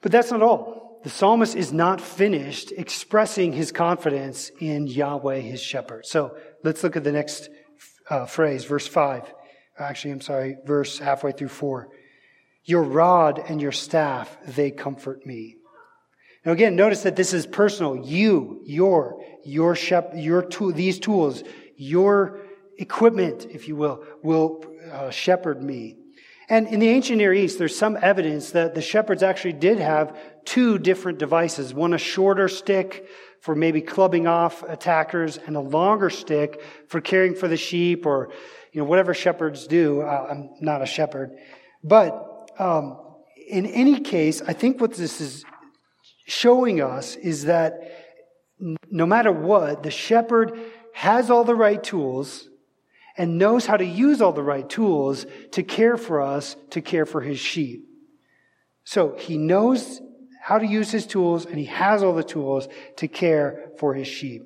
[0.00, 1.00] But that's not all.
[1.02, 6.06] The psalmist is not finished expressing his confidence in Yahweh, his shepherd.
[6.06, 7.50] So let's look at the next
[8.08, 9.34] uh, phrase, verse 5
[9.78, 11.88] actually, I'm sorry, verse halfway through four.
[12.64, 15.56] Your rod and your staff, they comfort me.
[16.44, 17.96] Now again, notice that this is personal.
[17.96, 21.42] You, your, your shep, your tool, these tools,
[21.76, 22.40] your
[22.76, 25.96] equipment, if you will, will uh, shepherd me.
[26.48, 30.18] And in the ancient Near East, there's some evidence that the shepherds actually did have
[30.44, 31.72] two different devices.
[31.72, 33.08] One a shorter stick
[33.40, 38.30] for maybe clubbing off attackers and a longer stick for caring for the sheep or
[38.72, 40.02] you know, whatever shepherds do.
[40.02, 41.38] I'm not a shepherd.
[41.82, 42.98] But um,
[43.48, 45.44] in any case, I think what this is
[46.24, 47.92] showing us is that
[48.90, 50.58] no matter what, the shepherd
[50.92, 52.48] has all the right tools
[53.16, 57.06] and knows how to use all the right tools to care for us, to care
[57.06, 57.86] for his sheep.
[58.84, 60.00] So he knows
[60.42, 64.08] how to use his tools and he has all the tools to care for his
[64.08, 64.42] sheep.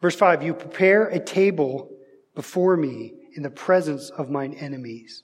[0.00, 1.90] Verse 5 You prepare a table
[2.34, 5.22] before me in the presence of mine enemies.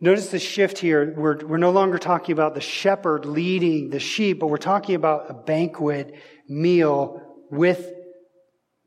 [0.00, 1.14] Notice the shift here.
[1.16, 5.30] We're, we're no longer talking about the shepherd leading the sheep, but we're talking about
[5.30, 6.14] a banquet
[6.48, 7.92] meal with,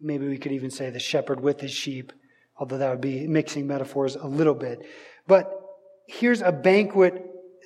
[0.02, 2.12] maybe we could even say the shepherd with his sheep,
[2.58, 4.86] although that would be mixing metaphors a little bit.
[5.28, 5.52] But
[6.08, 7.24] here's a banquet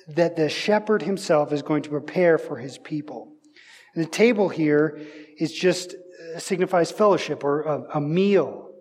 [0.08, 3.32] that the shepherd himself is going to prepare for his people.
[3.94, 5.00] And the table here
[5.38, 8.71] is just uh, signifies fellowship or a, a meal.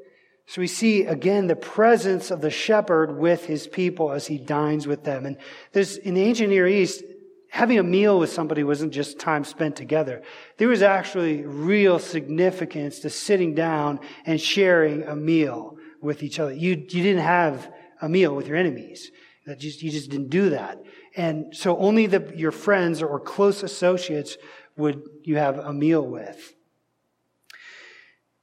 [0.52, 4.86] So we see again the presence of the shepherd with his people as he dines
[4.86, 5.26] with them.
[5.26, 5.38] And
[5.72, 7.06] there's in the ancient Near East,
[7.50, 10.22] having a meal with somebody wasn't just time spent together.
[10.58, 16.52] There was actually real significance to sitting down and sharing a meal with each other.
[16.52, 17.72] You, you didn't have
[18.02, 19.10] a meal with your enemies.
[19.46, 20.84] That just, you just didn't do that.
[21.16, 24.36] And so only the, your friends or close associates
[24.76, 26.56] would you have a meal with.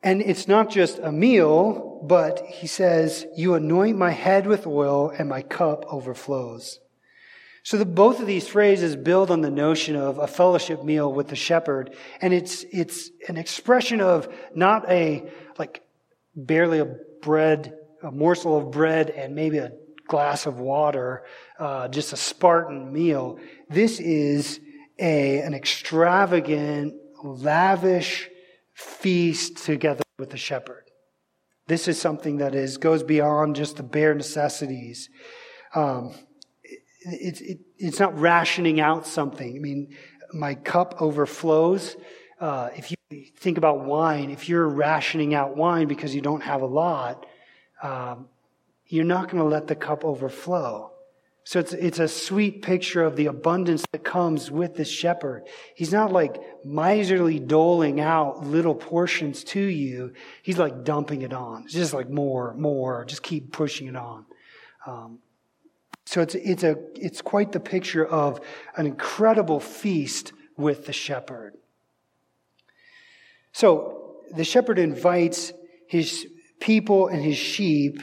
[0.03, 5.11] And it's not just a meal, but he says, You anoint my head with oil
[5.11, 6.79] and my cup overflows.
[7.65, 11.29] So the, both of these phrases build on the notion of a fellowship meal with
[11.29, 11.95] the shepherd.
[12.23, 15.83] And it's, it's an expression of not a, like,
[16.35, 19.73] barely a bread, a morsel of bread and maybe a
[20.07, 21.25] glass of water,
[21.59, 23.39] uh, just a Spartan meal.
[23.69, 24.61] This is
[24.99, 28.31] a, an extravagant, lavish
[28.79, 30.85] feast together with the shepherd.
[31.67, 35.11] This is something that is, goes beyond just the bare necessities.
[35.75, 36.15] Um,
[37.01, 39.57] it, it, it's not rationing out something.
[39.57, 39.97] I mean,
[40.33, 41.97] my cup overflows.
[42.41, 42.97] Uh, if you
[43.37, 47.27] think about wine, if you're rationing out wine because you don't have a lot,
[47.83, 48.29] um,
[48.87, 50.93] you're not going to let the cup overflow.
[51.49, 55.47] So it's, it's a sweet picture of the abundance that comes with the shepherd.
[55.75, 60.13] He's not like miserly doling out little portions to you.
[60.43, 61.63] He's like dumping it on.
[61.63, 64.27] It's just like more, more, just keep pushing it on.
[64.87, 65.21] Um,
[66.05, 68.43] so it's, it's, a, it's quite the picture of
[68.77, 71.55] an incredible feast with the shepherd.
[73.53, 75.55] So the shepherd invites
[75.87, 76.27] his
[76.61, 78.03] people and his sheep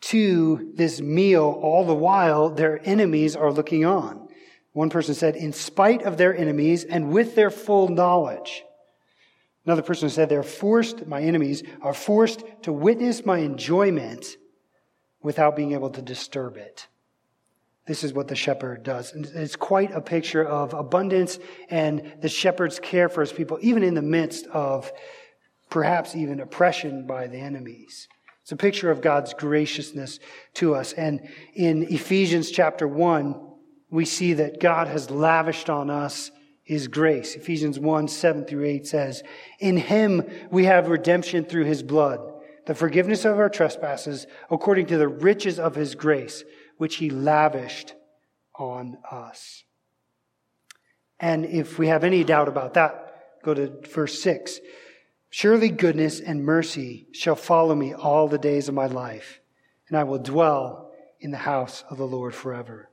[0.00, 4.28] to this meal all the while their enemies are looking on.
[4.72, 8.62] One person said, in spite of their enemies and with their full knowledge.
[9.66, 14.36] Another person said, they're forced, my enemies are forced to witness my enjoyment
[15.22, 16.86] without being able to disturb it.
[17.86, 19.12] This is what the shepherd does.
[19.14, 21.38] And it's quite a picture of abundance
[21.70, 24.92] and the shepherd's care for his people, even in the midst of
[25.70, 28.08] perhaps even oppression by the enemies.
[28.48, 30.20] It's a picture of God's graciousness
[30.54, 30.94] to us.
[30.94, 33.38] And in Ephesians chapter 1,
[33.90, 36.30] we see that God has lavished on us
[36.62, 37.34] his grace.
[37.34, 39.22] Ephesians 1, 7 through 8 says,
[39.58, 42.20] In him we have redemption through his blood,
[42.64, 46.42] the forgiveness of our trespasses, according to the riches of his grace
[46.78, 47.92] which he lavished
[48.58, 49.64] on us.
[51.20, 54.58] And if we have any doubt about that, go to verse 6.
[55.30, 59.40] Surely goodness and mercy shall follow me all the days of my life,
[59.88, 62.88] and I will dwell in the house of the Lord forever.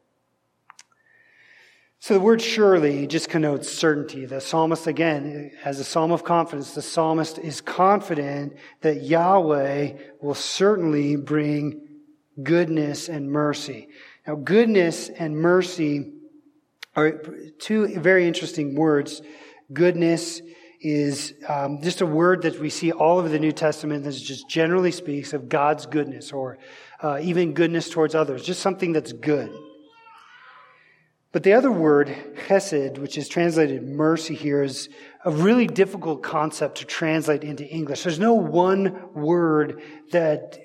[2.00, 4.26] So the word surely just connotes certainty.
[4.26, 6.76] The psalmist, again, has a psalm of confidence.
[6.76, 11.88] The psalmist is confident that Yahweh will certainly bring
[12.44, 13.88] goodness and mercy.
[14.28, 16.12] Now, goodness and mercy
[16.96, 17.24] are
[17.60, 19.22] two very interesting words.
[19.74, 20.42] Goodness
[20.86, 24.48] is um, just a word that we see all over the New Testament that just
[24.48, 26.60] generally speaks of God's goodness or
[27.02, 29.52] uh, even goodness towards others, just something that's good.
[31.32, 32.16] But the other word,
[32.48, 34.90] chesed, which is translated mercy here, is
[35.26, 38.04] a really difficult concept to translate into English.
[38.04, 39.82] There's no one word
[40.12, 40.60] that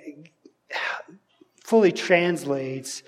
[1.64, 3.02] fully translates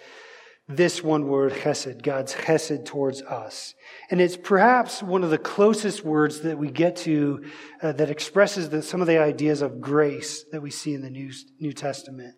[0.67, 3.75] this one word, chesed, God's chesed towards us.
[4.13, 7.47] And it's perhaps one of the closest words that we get to
[7.81, 11.09] uh, that expresses the, some of the ideas of grace that we see in the
[11.09, 12.35] New, New Testament.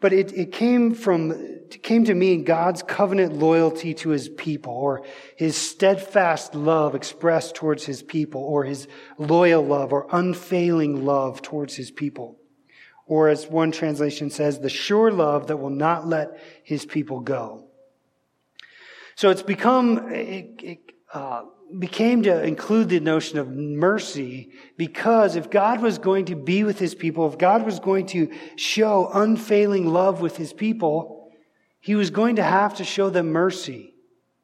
[0.00, 4.72] But it, it came from, it came to mean God's covenant loyalty to his people,
[4.72, 5.04] or
[5.36, 8.88] his steadfast love expressed towards his people, or his
[9.18, 12.40] loyal love or unfailing love towards his people.
[13.06, 17.65] Or as one translation says, the sure love that will not let his people go.
[19.16, 20.78] So it's become, it, it
[21.12, 21.42] uh,
[21.78, 26.78] became to include the notion of mercy because if God was going to be with
[26.78, 31.30] his people, if God was going to show unfailing love with his people,
[31.80, 33.94] he was going to have to show them mercy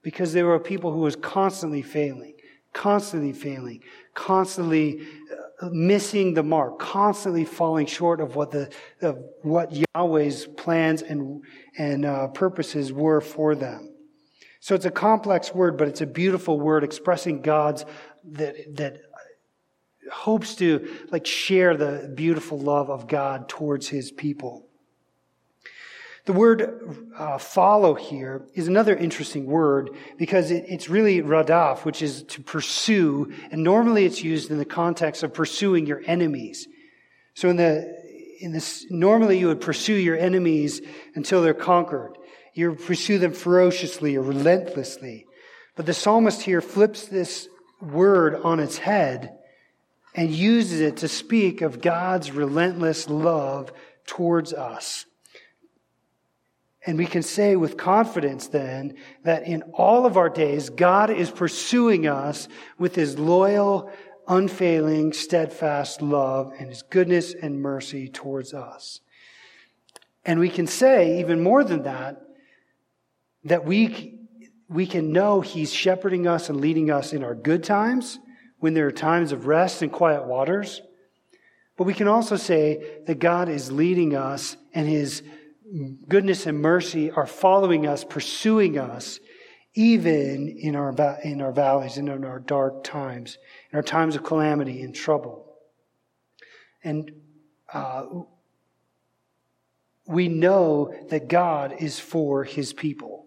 [0.02, 2.34] because they were a people who was constantly failing,
[2.72, 3.80] constantly failing,
[4.14, 5.06] constantly
[5.70, 11.42] missing the mark, constantly falling short of what the of what Yahweh's plans and
[11.78, 13.91] and uh, purposes were for them.
[14.62, 17.84] So it's a complex word, but it's a beautiful word expressing God's
[18.22, 19.00] that that
[20.12, 24.68] hopes to like share the beautiful love of God towards His people.
[26.26, 32.00] The word uh, follow here is another interesting word because it, it's really radaf, which
[32.00, 36.68] is to pursue, and normally it's used in the context of pursuing your enemies.
[37.34, 38.00] So in the
[38.38, 40.82] in this, normally you would pursue your enemies
[41.16, 42.16] until they're conquered.
[42.54, 45.26] You pursue them ferociously or relentlessly.
[45.74, 47.48] But the psalmist here flips this
[47.80, 49.38] word on its head
[50.14, 53.72] and uses it to speak of God's relentless love
[54.06, 55.06] towards us.
[56.84, 61.30] And we can say with confidence then that in all of our days, God is
[61.30, 63.90] pursuing us with his loyal,
[64.26, 69.00] unfailing, steadfast love and his goodness and mercy towards us.
[70.24, 72.20] And we can say even more than that,
[73.44, 74.18] that we,
[74.68, 78.18] we can know He's shepherding us and leading us in our good times,
[78.58, 80.80] when there are times of rest and quiet waters.
[81.76, 85.22] But we can also say that God is leading us and His
[86.08, 89.18] goodness and mercy are following us, pursuing us,
[89.74, 90.92] even in our,
[91.24, 93.38] in our valleys and in our dark times,
[93.70, 95.54] in our times of calamity and trouble.
[96.84, 97.10] And
[97.72, 98.04] uh,
[100.06, 103.21] we know that God is for his people.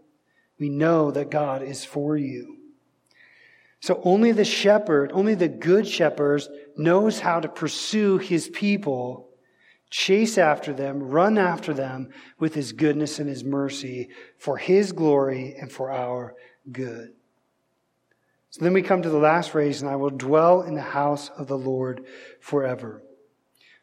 [0.59, 2.57] We know that God is for you.
[3.79, 6.43] So only the shepherd, only the good shepherd
[6.75, 9.29] knows how to pursue his people,
[9.89, 15.55] chase after them, run after them with his goodness and his mercy for his glory
[15.59, 16.35] and for our
[16.71, 17.13] good.
[18.49, 21.29] So then we come to the last phrase, and I will dwell in the house
[21.37, 22.05] of the Lord
[22.39, 23.03] forever.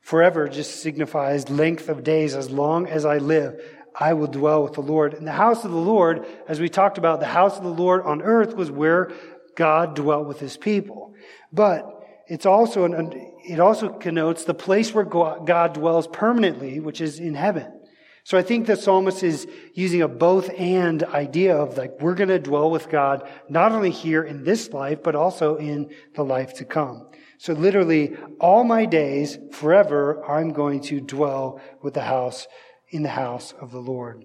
[0.00, 2.34] Forever just signifies length of days.
[2.34, 3.62] As long as I live,
[3.99, 5.14] I will dwell with the Lord.
[5.14, 8.03] And the house of the Lord, as we talked about, the house of the Lord
[8.03, 9.12] on earth was where
[9.55, 11.14] God dwelt with his people.
[11.53, 11.88] But
[12.26, 13.12] it's also an,
[13.45, 17.80] it also connotes the place where God dwells permanently, which is in heaven.
[18.24, 22.28] So I think the psalmist is using a both and idea of like, we're going
[22.28, 26.55] to dwell with God, not only here in this life, but also in the life
[26.55, 27.09] to come.
[27.38, 32.47] So literally, all my days, forever, I'm going to dwell with the house,
[32.93, 34.24] in the house of the Lord.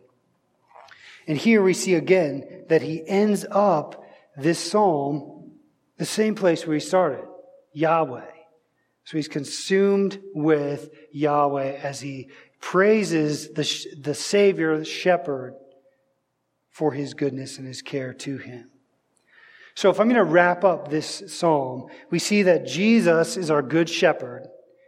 [1.27, 4.05] And here we see again that he ends up
[4.37, 5.33] this psalm
[5.97, 7.25] the same place where he started,
[7.73, 8.29] Yahweh.
[9.03, 12.29] So he's consumed with Yahweh as he
[12.61, 15.55] praises the, the Savior, the shepherd,
[16.69, 18.69] for his goodness and his care to him.
[19.73, 23.61] So if I'm going to wrap up this psalm, we see that Jesus is our
[23.61, 24.47] good shepherd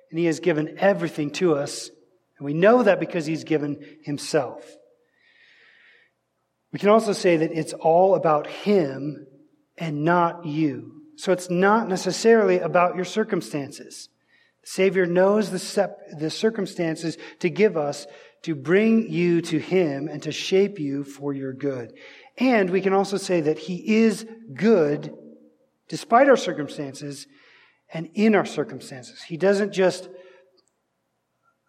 [0.09, 1.91] and he has given everything to us.
[2.39, 4.65] And we know that because he's given himself.
[6.73, 9.27] We can also say that it's all about him
[9.77, 11.03] and not you.
[11.17, 14.09] So it's not necessarily about your circumstances.
[14.63, 18.07] The Savior knows the, sep- the circumstances to give us
[18.43, 21.93] to bring you to him and to shape you for your good.
[22.39, 25.13] And we can also say that He is good
[25.89, 27.27] despite our circumstances
[27.93, 29.21] and in our circumstances.
[29.21, 30.07] He doesn't just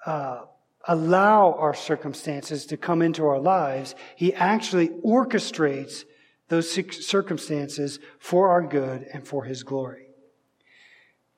[0.06, 0.42] uh,
[0.86, 6.04] allow our circumstances to come into our lives, He actually orchestrates
[6.48, 10.08] those circumstances for our good and for His glory.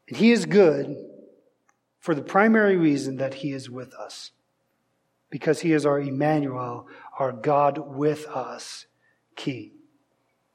[0.09, 0.97] And He is good
[1.99, 4.33] for the primary reason that He is with us.
[5.31, 6.87] Because He is our Emmanuel,
[7.19, 8.87] our God with us
[9.37, 9.73] King.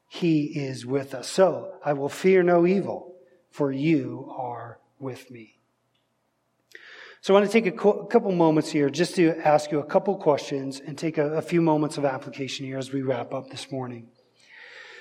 [0.07, 1.27] He is with us.
[1.27, 3.15] So I will fear no evil,
[3.49, 5.56] for you are with me.
[7.21, 10.15] So I want to take a couple moments here just to ask you a couple
[10.17, 13.71] questions and take a, a few moments of application here as we wrap up this
[13.71, 14.07] morning.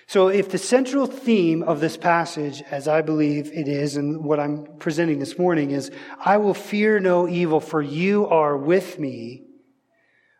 [0.08, 4.38] So if the central theme of this passage, as I believe it is, and what
[4.38, 5.90] I'm presenting this morning is,
[6.24, 9.42] I will fear no evil, for you are with me.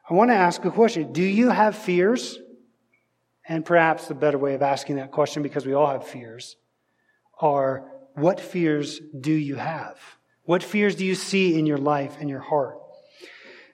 [0.09, 1.13] I want to ask a question.
[1.13, 2.39] Do you have fears?
[3.49, 6.57] And perhaps the better way of asking that question, because we all have fears,
[7.41, 9.99] are what fears do you have?
[10.47, 12.79] What fears do you see in your life and your heart?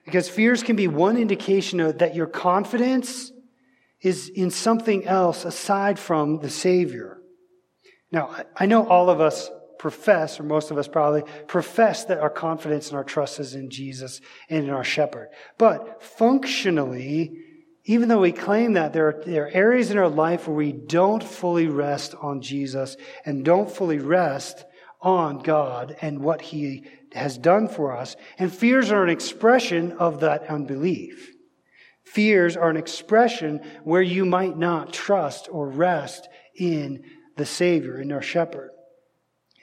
[0.05, 3.31] Because fears can be one indication of, that your confidence
[4.01, 7.19] is in something else aside from the Savior.
[8.11, 9.49] Now, I know all of us
[9.79, 13.69] profess, or most of us probably, profess that our confidence and our trust is in
[13.69, 15.29] Jesus and in our shepherd.
[15.57, 17.37] But functionally,
[17.85, 20.71] even though we claim that, there are, there are areas in our life where we
[20.71, 22.95] don't fully rest on Jesus
[23.25, 24.63] and don't fully rest
[25.03, 28.15] on God and what He has done for us.
[28.39, 31.31] And fears are an expression of that unbelief.
[32.03, 37.03] Fears are an expression where you might not trust or rest in
[37.37, 38.71] the Savior, in our shepherd.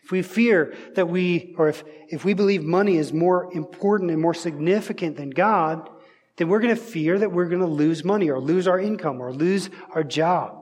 [0.03, 4.21] If we fear that we, or if, if we believe money is more important and
[4.21, 5.89] more significant than God,
[6.37, 9.21] then we're going to fear that we're going to lose money or lose our income
[9.21, 10.60] or lose our job.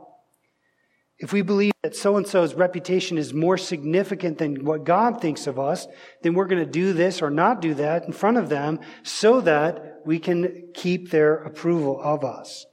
[1.18, 5.46] If we believe that so and so's reputation is more significant than what God thinks
[5.48, 5.88] of us,
[6.22, 9.40] then we're going to do this or not do that in front of them so
[9.40, 12.66] that we can keep their approval of us.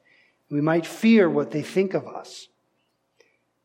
[0.52, 2.48] We might fear what they think of us.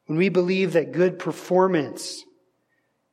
[0.06, 2.24] When we believe that good performance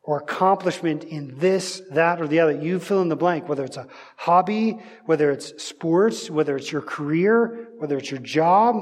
[0.08, 2.54] or accomplishment in this, that, or the other.
[2.54, 6.82] You fill in the blank, whether it's a hobby, whether it's sports, whether it's your
[6.82, 8.78] career, whether it's your job,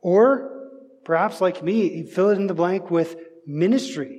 [0.00, 0.57] or
[1.08, 4.18] perhaps like me, fill it in the blank with ministry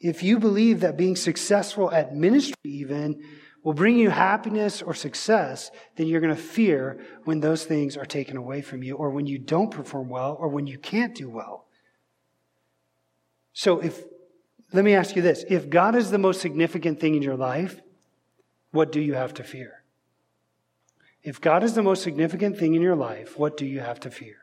[0.00, 3.22] if you believe that being successful at ministry even
[3.64, 8.06] will bring you happiness or success, then you're going to fear when those things are
[8.06, 11.28] taken away from you or when you don't perform well or when you can't do
[11.28, 11.66] well.
[13.52, 14.04] So if,
[14.72, 15.44] let me ask you this.
[15.48, 17.80] If God is the most significant thing in your life,
[18.70, 19.82] what do you have to fear?
[21.24, 24.10] If God is the most significant thing in your life, what do you have to
[24.10, 24.36] fear?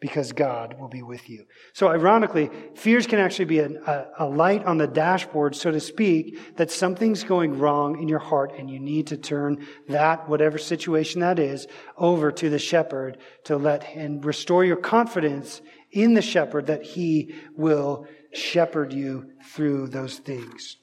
[0.00, 1.44] Because God will be with you.
[1.74, 6.56] So, ironically, fears can actually be a, a, light on the dashboard, so to speak,
[6.56, 11.20] that something's going wrong in your heart and you need to turn that, whatever situation
[11.20, 11.66] that is,
[11.98, 15.60] over to the shepherd to let and restore your confidence
[15.92, 20.78] in the shepherd that he will shepherd you through those things.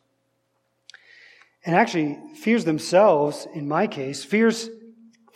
[1.65, 4.69] And actually, fears themselves, in my case, fears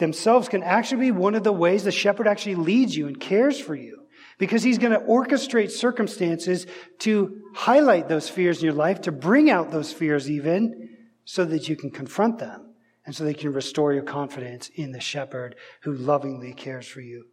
[0.02, 3.58] themselves can actually be one of the ways the shepherd actually leads you and cares
[3.58, 4.00] for you.
[4.38, 6.66] Because he's going to orchestrate circumstances
[7.00, 10.90] to highlight those fears in your life, to bring out those fears even,
[11.24, 12.74] so that you can confront them
[13.06, 17.26] and so they can restore your confidence in the shepherd who lovingly cares for you.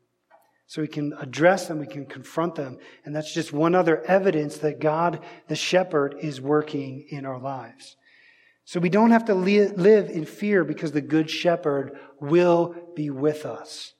[0.66, 4.58] So we can address them, we can confront them, and that's just one other evidence
[4.58, 7.96] that God, the shepherd, is working in our lives.
[8.68, 13.46] So we don't have to live in fear because the Good Shepherd will be with
[13.46, 13.94] us.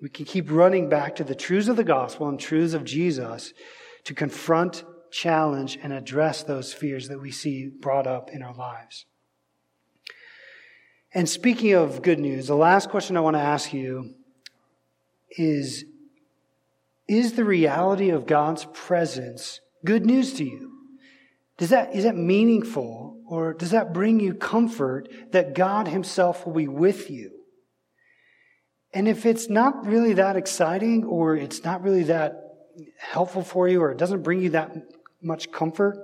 [0.00, 3.52] We can keep running back to the truths of the gospel and truths of Jesus
[4.04, 9.04] to confront, challenge, and address those fears that we see brought up in our lives.
[11.12, 14.14] And speaking of good news, the last question I want to ask you
[15.36, 15.84] is
[17.06, 20.70] Is the reality of God's presence good news to you?
[21.58, 26.52] Does that, is that meaningful or does that bring you comfort that God Himself will
[26.52, 27.30] be with you?
[28.92, 32.32] And if it's not really that exciting or it's not really that
[32.98, 34.72] helpful for you or it doesn't bring you that
[35.22, 35.96] much comfort,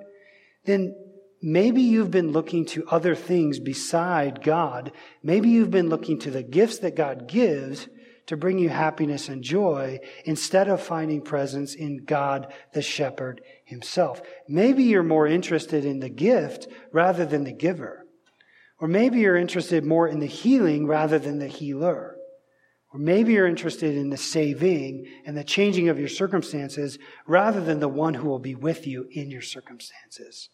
[0.67, 0.95] then
[1.43, 4.93] maybe you've been looking to other things beside God.
[5.25, 7.89] Maybe you've been looking to the gifts that God gives
[8.27, 14.21] to bring you happiness and joy instead of finding presence in God the shepherd himself.
[14.49, 18.05] Maybe you're more interested in the gift rather than the giver.
[18.79, 22.17] Or maybe you're interested more in the healing rather than the healer.
[22.93, 27.81] Or maybe you're interested in the saving and the changing of your circumstances rather than
[27.81, 30.51] the one who will be with you in your circumstances.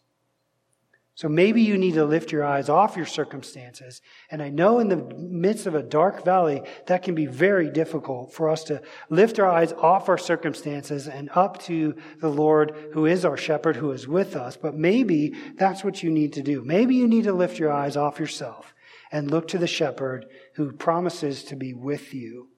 [1.15, 4.01] So maybe you need to lift your eyes off your circumstances.
[4.31, 8.33] And I know in the midst of a dark valley, that can be very difficult
[8.33, 13.05] for us to lift our eyes off our circumstances and up to the Lord who
[13.05, 14.57] is our shepherd, who is with us.
[14.57, 16.63] But maybe that's what you need to do.
[16.63, 18.73] Maybe you need to lift your eyes off yourself
[19.11, 22.49] and look to the shepherd who promises to be with you.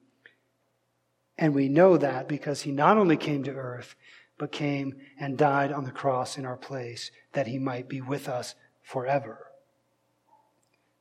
[1.36, 3.94] And we know that because he not only came to earth,
[4.38, 8.28] but came and died on the cross in our place that he might be with
[8.28, 9.46] us forever.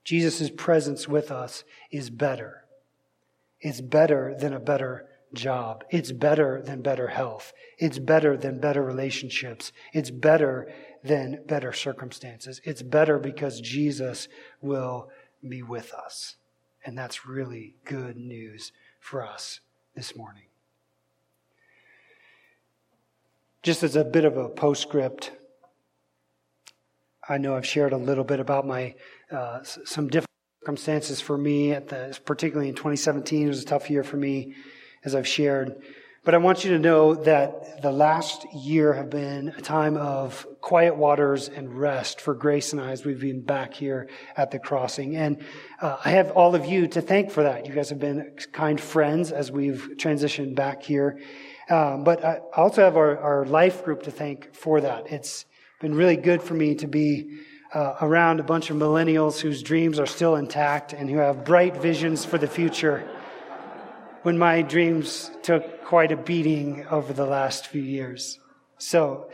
[0.04, 2.66] Jesus' presence with us is better.
[3.60, 5.84] It's better than a better job.
[5.90, 7.54] It's better than better health.
[7.78, 9.72] It's better than better relationships.
[9.94, 10.72] It's better
[11.04, 12.62] than better circumstances.
[12.64, 14.28] It's better because Jesus
[14.62, 15.10] will
[15.48, 16.36] be with us.
[16.86, 19.60] And that's really good news for us
[19.96, 20.44] this morning.
[23.66, 25.32] Just as a bit of a postscript,
[27.28, 28.94] I know I've shared a little bit about my
[29.32, 30.30] uh, some different
[30.62, 34.54] circumstances for me at the particularly in 2017 it was a tough year for me
[35.04, 35.82] as I've shared
[36.26, 40.48] but I want you to know that the last year have been a time of
[40.60, 44.58] quiet waters and rest for Grace and I as we've been back here at the
[44.58, 45.16] crossing.
[45.16, 45.46] And
[45.80, 47.68] uh, I have all of you to thank for that.
[47.68, 51.20] You guys have been kind friends as we've transitioned back here.
[51.70, 55.12] Um, but I also have our, our life group to thank for that.
[55.12, 55.46] It's
[55.82, 57.40] been really good for me to be
[57.74, 61.76] uh, around a bunch of millennials whose dreams are still intact and who have bright
[61.76, 63.08] visions for the future
[64.22, 68.40] when my dreams took quite a beating over the last few years.
[68.78, 69.30] So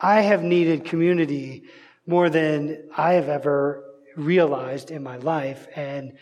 [0.00, 1.64] I have needed community
[2.06, 3.84] more than I have ever
[4.16, 5.66] realized in my life.
[5.74, 6.12] And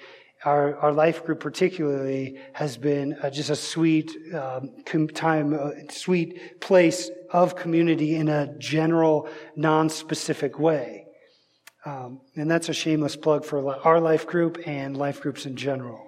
[0.44, 4.70] our, our life group particularly has been uh, just a sweet um,
[5.14, 11.06] time, uh, sweet place of community in a general, non-specific way.
[11.86, 16.06] Um, and that's a shameless plug for our life group and life groups in general.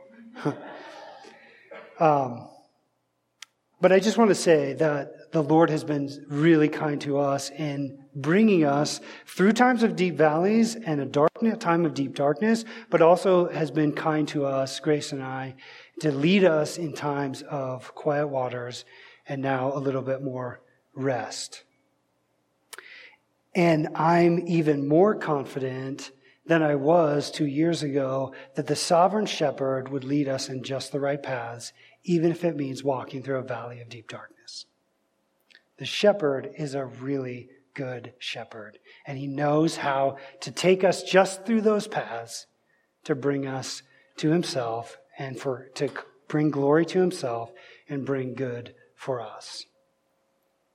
[2.01, 2.49] um,
[3.81, 7.51] but I just want to say that the Lord has been really kind to us
[7.51, 12.65] in bringing us through times of deep valleys and a dark time of deep darkness,
[12.91, 15.55] but also has been kind to us, Grace and I,
[16.01, 18.85] to lead us in times of quiet waters
[19.29, 20.61] and now a little bit more
[20.95, 21.65] rest.
[23.55, 26.11] And I'm even more confident
[26.47, 30.93] than I was two years ago that the sovereign shepherd would lead us in just
[30.93, 31.73] the right paths,
[32.05, 34.67] even if it means walking through a valley of deep darkness.
[35.79, 41.47] The shepherd is a really good shepherd, and he knows how to take us just
[41.47, 42.47] through those paths
[43.05, 43.83] to bring us
[44.17, 45.89] to himself and for to
[46.29, 47.53] bring glory to himself
[47.89, 49.67] and bring good for us.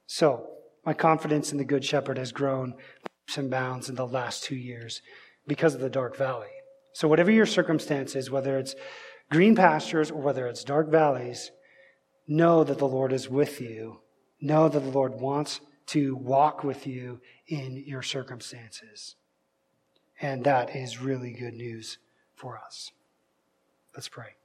[0.07, 0.47] So,
[0.85, 4.55] my confidence in the good shepherd has grown leaps and bounds in the last 2
[4.55, 5.01] years
[5.47, 6.49] because of the dark valley.
[6.93, 8.75] So whatever your circumstances, whether it's
[9.29, 11.51] green pastures or whether it's dark valleys,
[12.27, 13.99] know that the Lord is with you.
[14.41, 19.15] Know that the Lord wants to walk with you in your circumstances.
[20.21, 21.97] And that is really good news
[22.35, 22.91] for us.
[23.95, 24.35] Let's pray.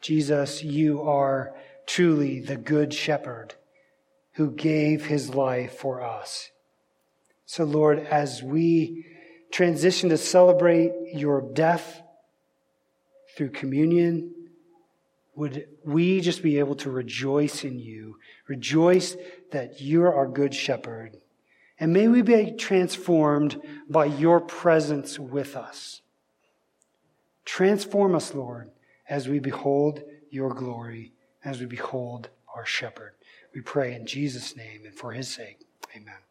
[0.00, 1.54] Jesus, you are
[1.86, 3.54] truly the good shepherd
[4.32, 6.50] who gave his life for us.
[7.44, 9.06] So, Lord, as we
[9.50, 12.02] transition to celebrate your death
[13.36, 14.34] through communion,
[15.34, 18.18] would we just be able to rejoice in you,
[18.48, 19.16] rejoice
[19.52, 21.16] that you're our good shepherd.
[21.80, 26.02] And may we be transformed by your presence with us.
[27.44, 28.70] Transform us, Lord,
[29.08, 31.12] as we behold your glory,
[31.44, 33.12] as we behold our shepherd.
[33.54, 35.64] We pray in Jesus' name and for his sake.
[35.96, 36.27] Amen.